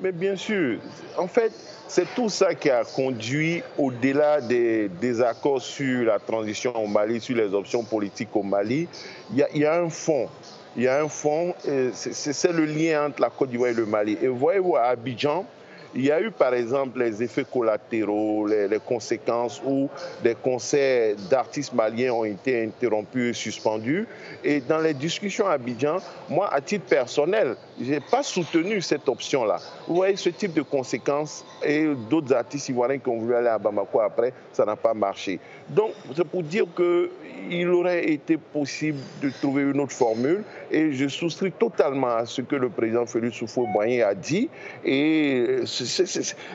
Mais 0.00 0.12
bien 0.12 0.36
sûr. 0.36 0.78
En 1.16 1.28
fait, 1.28 1.52
c'est 1.88 2.06
tout 2.14 2.28
ça 2.28 2.54
qui 2.54 2.70
a 2.70 2.84
conduit, 2.84 3.62
au-delà 3.78 4.40
des 4.40 4.88
désaccords 4.88 5.62
sur 5.62 6.04
la 6.04 6.18
transition 6.18 6.76
au 6.76 6.86
Mali, 6.86 7.20
sur 7.20 7.36
les 7.36 7.54
options 7.54 7.84
politiques 7.84 8.34
au 8.34 8.42
Mali, 8.42 8.88
il 9.32 9.46
y, 9.54 9.64
a 9.64 9.80
un 9.80 9.88
fond 9.88 10.28
il 10.76 10.82
y 10.82 10.88
a 10.88 11.02
un 11.02 11.08
fond, 11.08 11.54
c'est 11.94 12.52
le 12.52 12.64
lien 12.66 13.06
entre 13.06 13.22
la 13.22 13.30
Côte 13.30 13.50
d'Ivoire 13.50 13.70
et 13.70 13.74
le 13.74 13.86
Mali. 13.86 14.18
Et 14.20 14.28
voyez-vous, 14.28 14.76
à 14.76 14.82
Abidjan, 14.82 15.46
il 15.94 16.04
y 16.04 16.10
a 16.10 16.20
eu 16.20 16.30
par 16.30 16.52
exemple 16.52 16.98
les 16.98 17.22
effets 17.22 17.46
collatéraux, 17.50 18.46
les, 18.46 18.78
conséquences 18.84 19.62
où 19.64 19.88
des 20.22 20.34
concerts 20.34 21.16
d'artistes 21.30 21.72
maliens 21.72 22.12
ont 22.12 22.24
été 22.24 22.64
interrompus 22.64 23.30
et 23.30 23.32
suspendus. 23.32 24.06
Et 24.44 24.60
dans 24.60 24.78
les 24.78 24.92
discussions 24.92 25.46
à 25.46 25.52
Abidjan, 25.52 25.96
moi, 26.28 26.52
à 26.52 26.60
titre 26.60 26.84
personnel, 26.84 27.56
je 27.80 27.90
n'ai 27.90 28.00
pas 28.00 28.22
soutenu 28.22 28.80
cette 28.80 29.08
option-là. 29.08 29.58
Vous 29.86 29.96
voyez 29.96 30.16
ce 30.16 30.30
type 30.30 30.54
de 30.54 30.62
conséquences 30.62 31.44
et 31.62 31.86
d'autres 32.08 32.34
artistes 32.34 32.68
ivoiriens 32.68 32.98
qui 32.98 33.08
ont 33.08 33.18
voulu 33.18 33.34
aller 33.34 33.48
à 33.48 33.58
Bamako 33.58 34.00
après, 34.00 34.32
ça 34.52 34.64
n'a 34.64 34.76
pas 34.76 34.94
marché. 34.94 35.38
Donc, 35.68 35.90
c'est 36.14 36.26
pour 36.26 36.42
dire 36.42 36.64
que 36.74 37.10
il 37.48 37.68
aurait 37.68 38.10
été 38.10 38.36
possible 38.38 38.98
de 39.22 39.30
trouver 39.30 39.62
une 39.62 39.80
autre 39.80 39.92
formule 39.92 40.42
et 40.70 40.92
je 40.92 41.06
souscris 41.06 41.52
totalement 41.52 42.16
à 42.16 42.26
ce 42.26 42.42
que 42.42 42.56
le 42.56 42.70
président 42.70 43.06
Félix 43.06 43.36
Soufou-Boigny 43.38 44.02
a 44.02 44.14
dit. 44.14 44.48
Et 44.84 45.60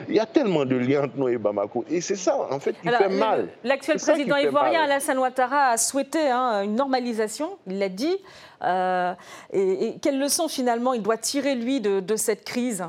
il 0.08 0.14
y 0.14 0.20
a 0.20 0.26
tellement 0.26 0.64
de 0.64 0.76
liens 0.76 1.04
entre 1.04 1.16
nous 1.16 1.28
et 1.28 1.38
Bamako. 1.38 1.84
Et 1.90 2.00
c'est 2.00 2.16
ça, 2.16 2.36
en 2.50 2.58
fait, 2.58 2.74
qui 2.80 2.88
fait 2.88 3.08
mal. 3.08 3.48
L'actuel 3.64 3.98
président 3.98 4.36
ivoirien 4.36 4.82
Alassane 4.82 5.18
Ouattara 5.18 5.70
a 5.70 5.76
souhaité 5.76 6.28
hein, 6.28 6.62
une 6.62 6.74
normalisation, 6.74 7.56
il 7.66 7.78
l'a 7.78 7.88
dit. 7.88 8.18
Euh, 8.64 9.14
et, 9.52 9.96
quelle 10.00 10.18
leçon 10.18 10.48
finalement 10.48 10.94
il 10.94 11.02
doit 11.02 11.11
tirer, 11.16 11.54
lui, 11.54 11.80
de, 11.80 12.16
cette 12.16 12.44
crise. 12.44 12.84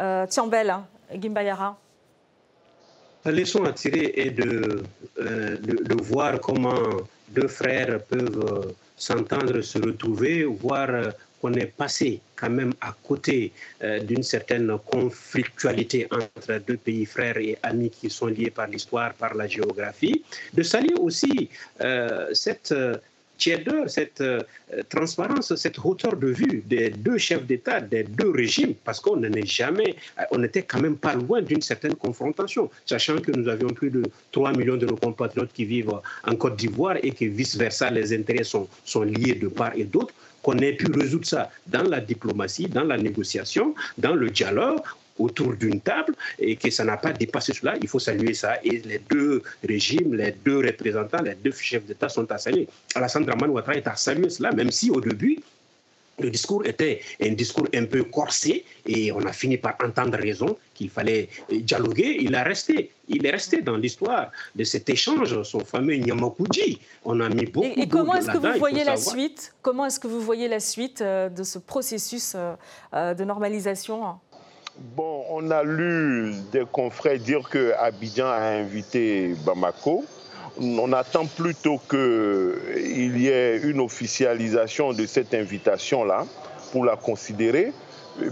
Euh, 0.00 0.26
Tiambel, 0.26 0.70
hein, 0.70 0.86
Gimbayara. 1.14 1.78
La 3.24 3.32
leçon 3.32 3.64
à 3.64 3.72
tirer 3.72 4.12
est 4.16 4.30
de, 4.32 4.82
euh, 5.18 5.56
de, 5.56 6.02
voir 6.02 6.38
comment 6.40 6.78
deux 7.30 7.48
frères 7.48 8.02
peuvent 8.02 8.66
euh, 8.66 8.72
s'entendre, 8.98 9.62
se 9.62 9.78
retrouver, 9.78 10.44
voir 10.44 10.90
euh, 10.90 11.10
qu'on 11.40 11.54
est 11.54 11.72
passé 11.74 12.20
quand 12.36 12.50
même 12.50 12.74
à 12.82 12.94
côté 13.02 13.52
d'une 14.02 14.22
certaine 14.22 14.78
conflictualité 14.86 16.06
entre 16.10 16.58
deux 16.66 16.78
pays 16.78 17.04
frères 17.04 17.36
et 17.36 17.58
amis 17.62 17.90
qui 17.90 18.08
sont 18.08 18.26
liés 18.26 18.50
par 18.50 18.66
l'histoire, 18.66 19.12
par 19.12 19.34
la 19.34 19.46
géographie, 19.46 20.24
de 20.54 20.62
saluer 20.62 20.94
aussi 20.98 21.50
cette 22.32 22.74
tièdeur, 23.38 23.88
cette 23.88 24.20
euh, 24.20 24.40
transparence, 24.88 25.54
cette 25.54 25.78
hauteur 25.84 26.16
de 26.16 26.28
vue 26.28 26.62
des 26.66 26.90
deux 26.90 27.18
chefs 27.18 27.44
d'État, 27.44 27.80
des 27.80 28.04
deux 28.04 28.30
régimes, 28.30 28.74
parce 28.84 29.00
qu'on 29.00 29.16
n'en 29.16 29.30
jamais, 29.44 29.96
on 30.30 30.38
n'était 30.38 30.62
quand 30.62 30.80
même 30.80 30.96
pas 30.96 31.14
loin 31.14 31.42
d'une 31.42 31.62
certaine 31.62 31.94
confrontation, 31.94 32.70
sachant 32.86 33.18
que 33.18 33.32
nous 33.32 33.48
avions 33.48 33.68
plus 33.68 33.90
de 33.90 34.02
3 34.32 34.52
millions 34.52 34.76
de 34.76 34.86
nos 34.86 34.96
compatriotes 34.96 35.52
qui 35.52 35.64
vivent 35.64 35.92
en 36.26 36.36
Côte 36.36 36.56
d'Ivoire 36.56 36.96
et 37.02 37.10
que 37.10 37.24
vice-versa, 37.24 37.90
les 37.90 38.14
intérêts 38.14 38.44
sont 38.44 39.02
liés 39.02 39.34
de 39.34 39.48
part 39.48 39.72
et 39.74 39.84
d'autre 39.84 40.14
qu'on 40.42 40.58
ait 40.58 40.74
pu 40.74 40.92
résoudre 40.92 41.26
ça 41.26 41.50
dans 41.66 41.82
la 41.82 42.00
diplomatie, 42.00 42.66
dans 42.66 42.84
la 42.84 42.98
négociation, 42.98 43.74
dans 43.98 44.14
le 44.14 44.28
dialogue, 44.30 44.80
autour 45.18 45.54
d'une 45.54 45.80
table 45.80 46.14
et 46.38 46.56
que 46.56 46.70
ça 46.70 46.84
n'a 46.84 46.96
pas 46.96 47.12
dépassé 47.12 47.52
cela. 47.52 47.74
Il 47.80 47.88
faut 47.88 47.98
saluer 47.98 48.34
ça. 48.34 48.56
Et 48.64 48.78
les 48.78 48.98
deux 48.98 49.42
régimes, 49.66 50.14
les 50.14 50.32
deux 50.44 50.58
représentants, 50.58 51.22
les 51.22 51.34
deux 51.34 51.52
chefs 51.52 51.84
d'État 51.84 52.08
sont 52.08 52.30
à 52.30 52.38
saluer. 52.38 52.68
Alassane 52.94 53.24
Draman 53.24 53.50
Ouattara 53.50 53.76
est 53.76 53.86
à 53.86 53.96
saluer 53.96 54.30
cela, 54.30 54.52
même 54.52 54.70
si 54.70 54.90
au 54.90 55.00
début, 55.00 55.38
le 56.20 56.30
discours 56.30 56.64
était 56.64 57.00
un 57.20 57.32
discours 57.32 57.66
un 57.74 57.86
peu 57.86 58.04
corsé 58.04 58.64
et 58.86 59.10
on 59.10 59.20
a 59.26 59.32
fini 59.32 59.56
par 59.56 59.76
entendre 59.84 60.16
raison 60.16 60.56
qu'il 60.72 60.88
fallait 60.88 61.28
dialoguer. 61.50 62.18
Il, 62.20 62.34
a 62.36 62.44
resté, 62.44 62.92
il 63.08 63.26
est 63.26 63.30
resté 63.30 63.62
dans 63.62 63.76
l'histoire 63.76 64.30
de 64.54 64.62
cet 64.64 64.88
échange, 64.88 65.42
son 65.42 65.60
fameux 65.60 65.96
Nyamakoudji. 65.96 66.78
On 67.04 67.18
a 67.20 67.28
mis 67.28 67.46
beaucoup 67.46 67.66
Et, 67.66 67.82
et 67.82 67.88
comment 67.88 68.14
est-ce 68.14 68.30
que 68.30 68.38
vous 68.38 68.58
voyez 68.58 68.84
la 68.84 68.96
suite? 68.96 69.54
Comment 69.62 69.86
est-ce 69.86 69.98
que 69.98 70.06
vous 70.06 70.20
voyez 70.20 70.46
la 70.46 70.60
suite 70.60 71.00
euh, 71.00 71.28
de 71.28 71.42
ce 71.42 71.58
processus 71.58 72.34
euh, 72.36 72.54
euh, 72.94 73.14
de 73.14 73.24
normalisation? 73.24 74.04
Bon, 74.76 75.24
on 75.30 75.52
a 75.52 75.62
lu 75.62 76.34
des 76.50 76.64
confrères 76.70 77.18
dire 77.20 77.48
que 77.48 77.72
Abidjan 77.78 78.26
a 78.26 78.40
invité 78.40 79.32
Bamako. 79.46 80.04
on 80.60 80.92
attend 80.92 81.26
plutôt 81.26 81.78
qu'il 81.88 83.20
y 83.20 83.28
ait 83.28 83.58
une 83.58 83.78
officialisation 83.78 84.92
de 84.92 85.06
cette 85.06 85.32
invitation-là 85.32 86.26
pour 86.72 86.84
la 86.84 86.96
considérer. 86.96 87.72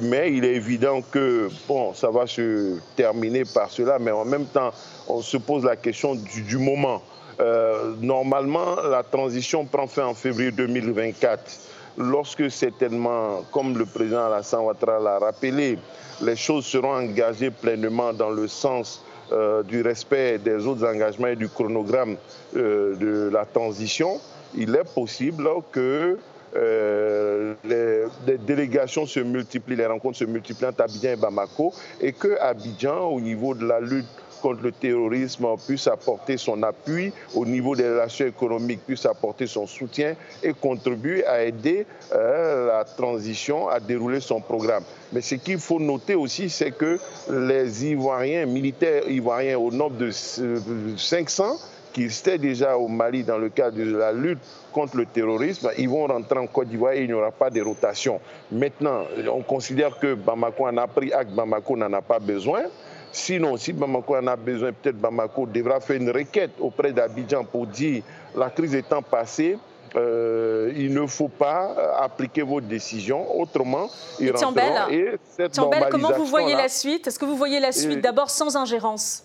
Mais 0.01 0.33
il 0.33 0.45
est 0.45 0.55
évident 0.55 1.01
que 1.01 1.49
bon, 1.69 1.95
ça 1.95 2.11
va 2.11 2.27
se 2.27 2.77
terminer 2.97 3.45
par 3.45 3.71
cela, 3.71 4.01
mais 4.01 4.11
en 4.11 4.25
même 4.25 4.47
temps, 4.47 4.73
on 5.07 5.23
se 5.23 5.37
pose 5.37 5.65
la 5.65 5.77
question 5.77 6.17
du, 6.17 6.59
moment. 6.59 7.03
Euh, 7.39 7.95
normalement, 8.01 8.77
la 8.83 9.05
transition 9.05 9.65
prend 9.65 9.87
fin 9.87 10.07
en 10.07 10.15
février 10.15 10.51
2024. 10.51 11.72
Lorsque 11.99 12.51
certainement, 12.51 13.43
comme 13.53 13.77
le 13.77 13.85
président 13.85 14.27
Alassane 14.27 14.61
Ouattara 14.61 14.99
l'a 14.99 15.19
rappelé, 15.19 15.79
les 16.23 16.37
choses 16.37 16.65
seront 16.65 16.95
engagées 16.95 17.51
pleinement 17.51 18.13
dans 18.13 18.31
le 18.31 18.49
sens 18.49 19.05
euh, 19.33 19.63
du 19.63 19.83
respect 19.83 20.39
des 20.39 20.67
autres 20.67 20.87
engagements 20.87 21.29
et 21.29 21.37
du 21.37 21.49
chronogramme 21.49 22.17
euh, 22.57 22.95
de 22.97 23.31
la 23.33 23.45
transition, 23.45 24.21
il 24.55 24.75
est 24.75 24.95
possible 24.95 25.49
que 25.71 26.19
euh, 26.55 27.55
les, 27.65 28.39
délégations 28.39 29.07
se 29.07 29.21
multiplient, 29.21 29.77
les 29.77 29.87
rencontres 29.87 30.19
se 30.19 30.25
multiplient 30.25 30.67
entre 30.67 30.83
Abidjan 30.83 31.11
et 31.13 31.17
Bamako, 31.17 31.73
et 32.01 32.13
que 32.13 32.39
Abidjan, 32.41 33.07
au 33.07 33.21
niveau 33.21 33.55
de 33.55 33.67
la 33.67 33.81
lutte 33.81 34.07
contre 34.43 34.63
le 34.63 34.73
terrorisme 34.73 35.47
puisse 35.67 35.87
apporter 35.87 36.37
son 36.37 36.63
appui, 36.63 37.13
au 37.35 37.47
niveau 37.47 37.77
des 37.77 37.89
relations 37.89 38.27
économiques 38.27 38.81
puisse 38.87 39.07
apporter 39.07 39.47
son 39.47 39.67
soutien 39.67 40.15
et 40.43 40.53
contribuer 40.53 41.25
à 41.25 41.45
aider 41.45 41.87
euh, 42.13 42.67
la 42.67 42.85
transition 42.85 43.69
à 43.69 43.79
dérouler 43.81 44.21
son 44.21 44.41
programme. 44.41 44.83
Mais 45.13 45.21
ce 45.21 45.37
qu'il 45.37 45.59
faut 45.59 45.79
noter 45.79 46.15
aussi, 46.15 46.51
c'est 46.51 46.73
que 46.73 46.99
les 47.31 47.87
Ivoiriens, 47.87 48.47
militaires 48.47 49.09
ivoiriens 49.09 49.59
au 49.59 49.71
nombre 49.71 49.97
de 49.97 50.11
500, 50.11 51.57
qui 51.93 52.05
étaient 52.05 52.39
déjà 52.39 52.77
au 52.77 52.89
Mali 52.89 53.23
dans 53.23 53.39
le 53.39 53.51
cadre 53.51 53.77
de 53.77 53.97
la 53.97 54.13
lutte 54.13 54.39
contre 54.73 54.97
le 54.97 55.07
terrorisme, 55.07 55.71
ils 55.79 55.89
vont 55.89 56.07
rentrer 56.07 56.39
en 56.39 56.47
Côte 56.47 56.69
d'Ivoire 56.69 56.95
et 56.95 57.03
il 57.03 57.07
n'y 57.07 57.13
aura 57.13 57.31
pas 57.31 57.51
de 57.51 57.61
rotation. 57.61 58.21
Maintenant, 58.51 59.03
on 59.31 59.43
considère 59.43 59.99
que 59.99 60.15
Bamako 60.15 60.67
en 60.69 60.77
a 60.79 60.87
pris 60.87 61.13
acte, 61.13 61.33
Bamako 61.33 61.77
n'en 61.77 61.93
a 61.93 62.01
pas 62.01 62.19
besoin. 62.19 62.63
Sinon, 63.12 63.59
si 63.59 63.72
Bamako 63.72 64.16
en 64.16 64.27
a 64.27 64.37
besoin, 64.37 64.72
peut-être 64.72 64.96
Bamako 64.96 65.46
devra 65.46 65.81
faire 65.81 65.96
une 65.96 66.11
requête 66.11 66.53
auprès 66.59 66.92
d'Abidjan 66.92 67.44
pour 67.44 67.66
dire 67.66 68.03
la 68.35 68.48
crise 68.48 68.75
étant 68.75 69.03
passée, 69.03 69.59
euh, 69.94 70.72
il 70.75 70.94
ne 70.94 71.07
faut 71.07 71.29
pas 71.29 71.94
appliquer 72.01 72.40
vos 72.40 72.61
décisions. 72.61 73.38
Autrement, 73.38 73.90
ils 74.18 74.33
rentreront. 74.33 74.88
Et 74.90 75.18
cette 75.37 75.55
comment 75.90 76.12
vous 76.12 76.25
voyez 76.25 76.55
la 76.55 76.68
suite? 76.68 77.07
Est-ce 77.07 77.18
que 77.18 77.27
vous 77.27 77.37
voyez 77.37 77.61
la 77.61 77.72
suite 77.72 78.01
d'abord 78.01 78.31
sans 78.31 78.57
ingérence? 78.57 79.25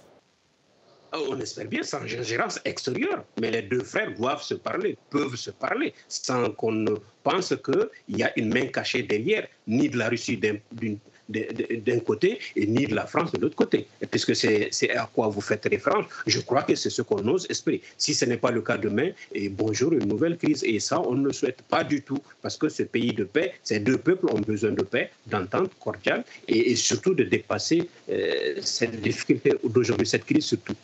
Oh, 1.14 1.20
on 1.30 1.40
espère 1.40 1.68
bien 1.68 1.84
sans 1.84 2.02
ingérence 2.02 2.60
extérieure, 2.66 3.24
mais 3.40 3.50
les 3.50 3.62
deux 3.62 3.82
frères 3.82 4.14
doivent 4.14 4.42
se 4.42 4.56
parler, 4.56 4.98
peuvent 5.10 5.38
se 5.38 5.52
parler, 5.52 5.94
sans 6.10 6.52
qu'on 6.52 6.74
ne 6.74 6.96
pense 7.24 7.56
qu'il 7.64 8.18
y 8.18 8.24
a 8.24 8.38
une 8.38 8.54
main 8.54 8.68
cachée 8.68 9.04
derrière, 9.04 9.48
ni 9.68 9.88
de 9.88 9.98
la 9.98 10.10
Russie 10.10 10.38
d'une 10.38 11.00
d'un 11.30 12.00
côté 12.00 12.40
et 12.56 12.66
ni 12.66 12.86
de 12.86 12.96
la 12.96 13.06
France 13.06 13.32
de 13.32 13.40
l'autre 13.40 13.56
côté. 13.56 13.88
Et 14.02 14.06
puisque 14.06 14.36
c'est 14.36 14.90
à 14.96 15.10
quoi 15.14 15.28
vous 15.28 15.42
faites 15.42 15.66
référence, 15.66 16.06
je 16.26 16.40
crois 16.40 16.64
que 16.64 16.76
c'est 16.76 16.90
ce 16.90 17.02
qu'on 17.02 17.28
ose 17.28 17.46
espérer. 17.50 17.82
Si 17.98 18.14
ce 18.14 18.26
n'est 18.26 18.38
pas 18.38 18.52
le 18.52 18.62
cas 18.62 18.78
demain, 18.78 19.10
et 19.34 19.50
bonjour, 19.50 19.94
une 19.94 20.06
nouvelle 20.06 20.38
crise. 20.38 20.64
Et 20.64 20.80
ça, 20.80 21.02
on 21.02 21.14
ne 21.14 21.26
le 21.28 21.34
souhaite 21.34 21.62
pas 21.64 21.84
du 21.84 22.02
tout, 22.02 22.20
parce 22.42 22.58
que 22.58 22.70
ce 22.70 22.84
pays 22.84 23.14
de 23.14 23.24
paix, 23.24 23.54
ces 23.64 23.80
deux 23.80 23.98
peuples 23.98 24.28
ont 24.32 24.40
besoin 24.40 24.72
de 24.72 24.84
paix, 24.84 25.12
d'entente 25.26 25.72
cordiale, 25.80 26.24
et, 26.48 26.76
surtout 26.76 27.14
de 27.14 27.24
dépasser 27.24 27.90
euh, 28.10 28.56
cette 28.62 29.00
difficulté 29.02 29.54
d'aujourd'hui, 29.64 30.08
cette 30.08 30.26
crise 30.26 30.46
surtout. 30.46 30.76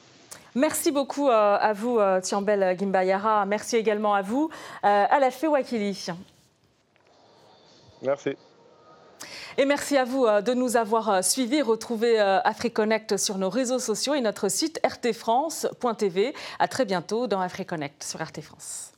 Merci 0.56 0.92
beaucoup 0.92 1.30
euh, 1.30 1.58
à 1.60 1.74
vous, 1.74 1.98
euh, 2.00 2.22
Tiambel 2.22 2.78
Gimbayara. 2.78 3.46
Merci 3.46 3.78
également 3.78 4.14
à 4.14 4.22
vous, 4.22 4.50
à 4.84 5.20
la 5.20 5.30
Wakili. 5.50 6.08
Merci. 8.04 8.36
Et 9.58 9.66
merci 9.66 9.98
à 9.98 10.04
vous 10.04 10.26
euh, 10.26 10.42
de 10.42 10.54
nous 10.54 10.78
avoir 10.78 11.10
euh, 11.10 11.22
suivis. 11.22 11.62
Retrouvez 11.62 12.20
euh, 12.20 12.40
AfriConnect 12.42 13.18
sur 13.18 13.38
nos 13.38 13.50
réseaux 13.50 13.80
sociaux 13.80 14.14
et 14.16 14.22
notre 14.22 14.50
site 14.50 14.80
rtfrance.tv. 14.86 16.34
À 16.60 16.68
très 16.68 16.86
bientôt 16.86 17.28
dans 17.28 17.40
AfriConnect 17.40 18.04
sur 18.04 18.22
RT 18.22 18.42
France. 18.42 18.93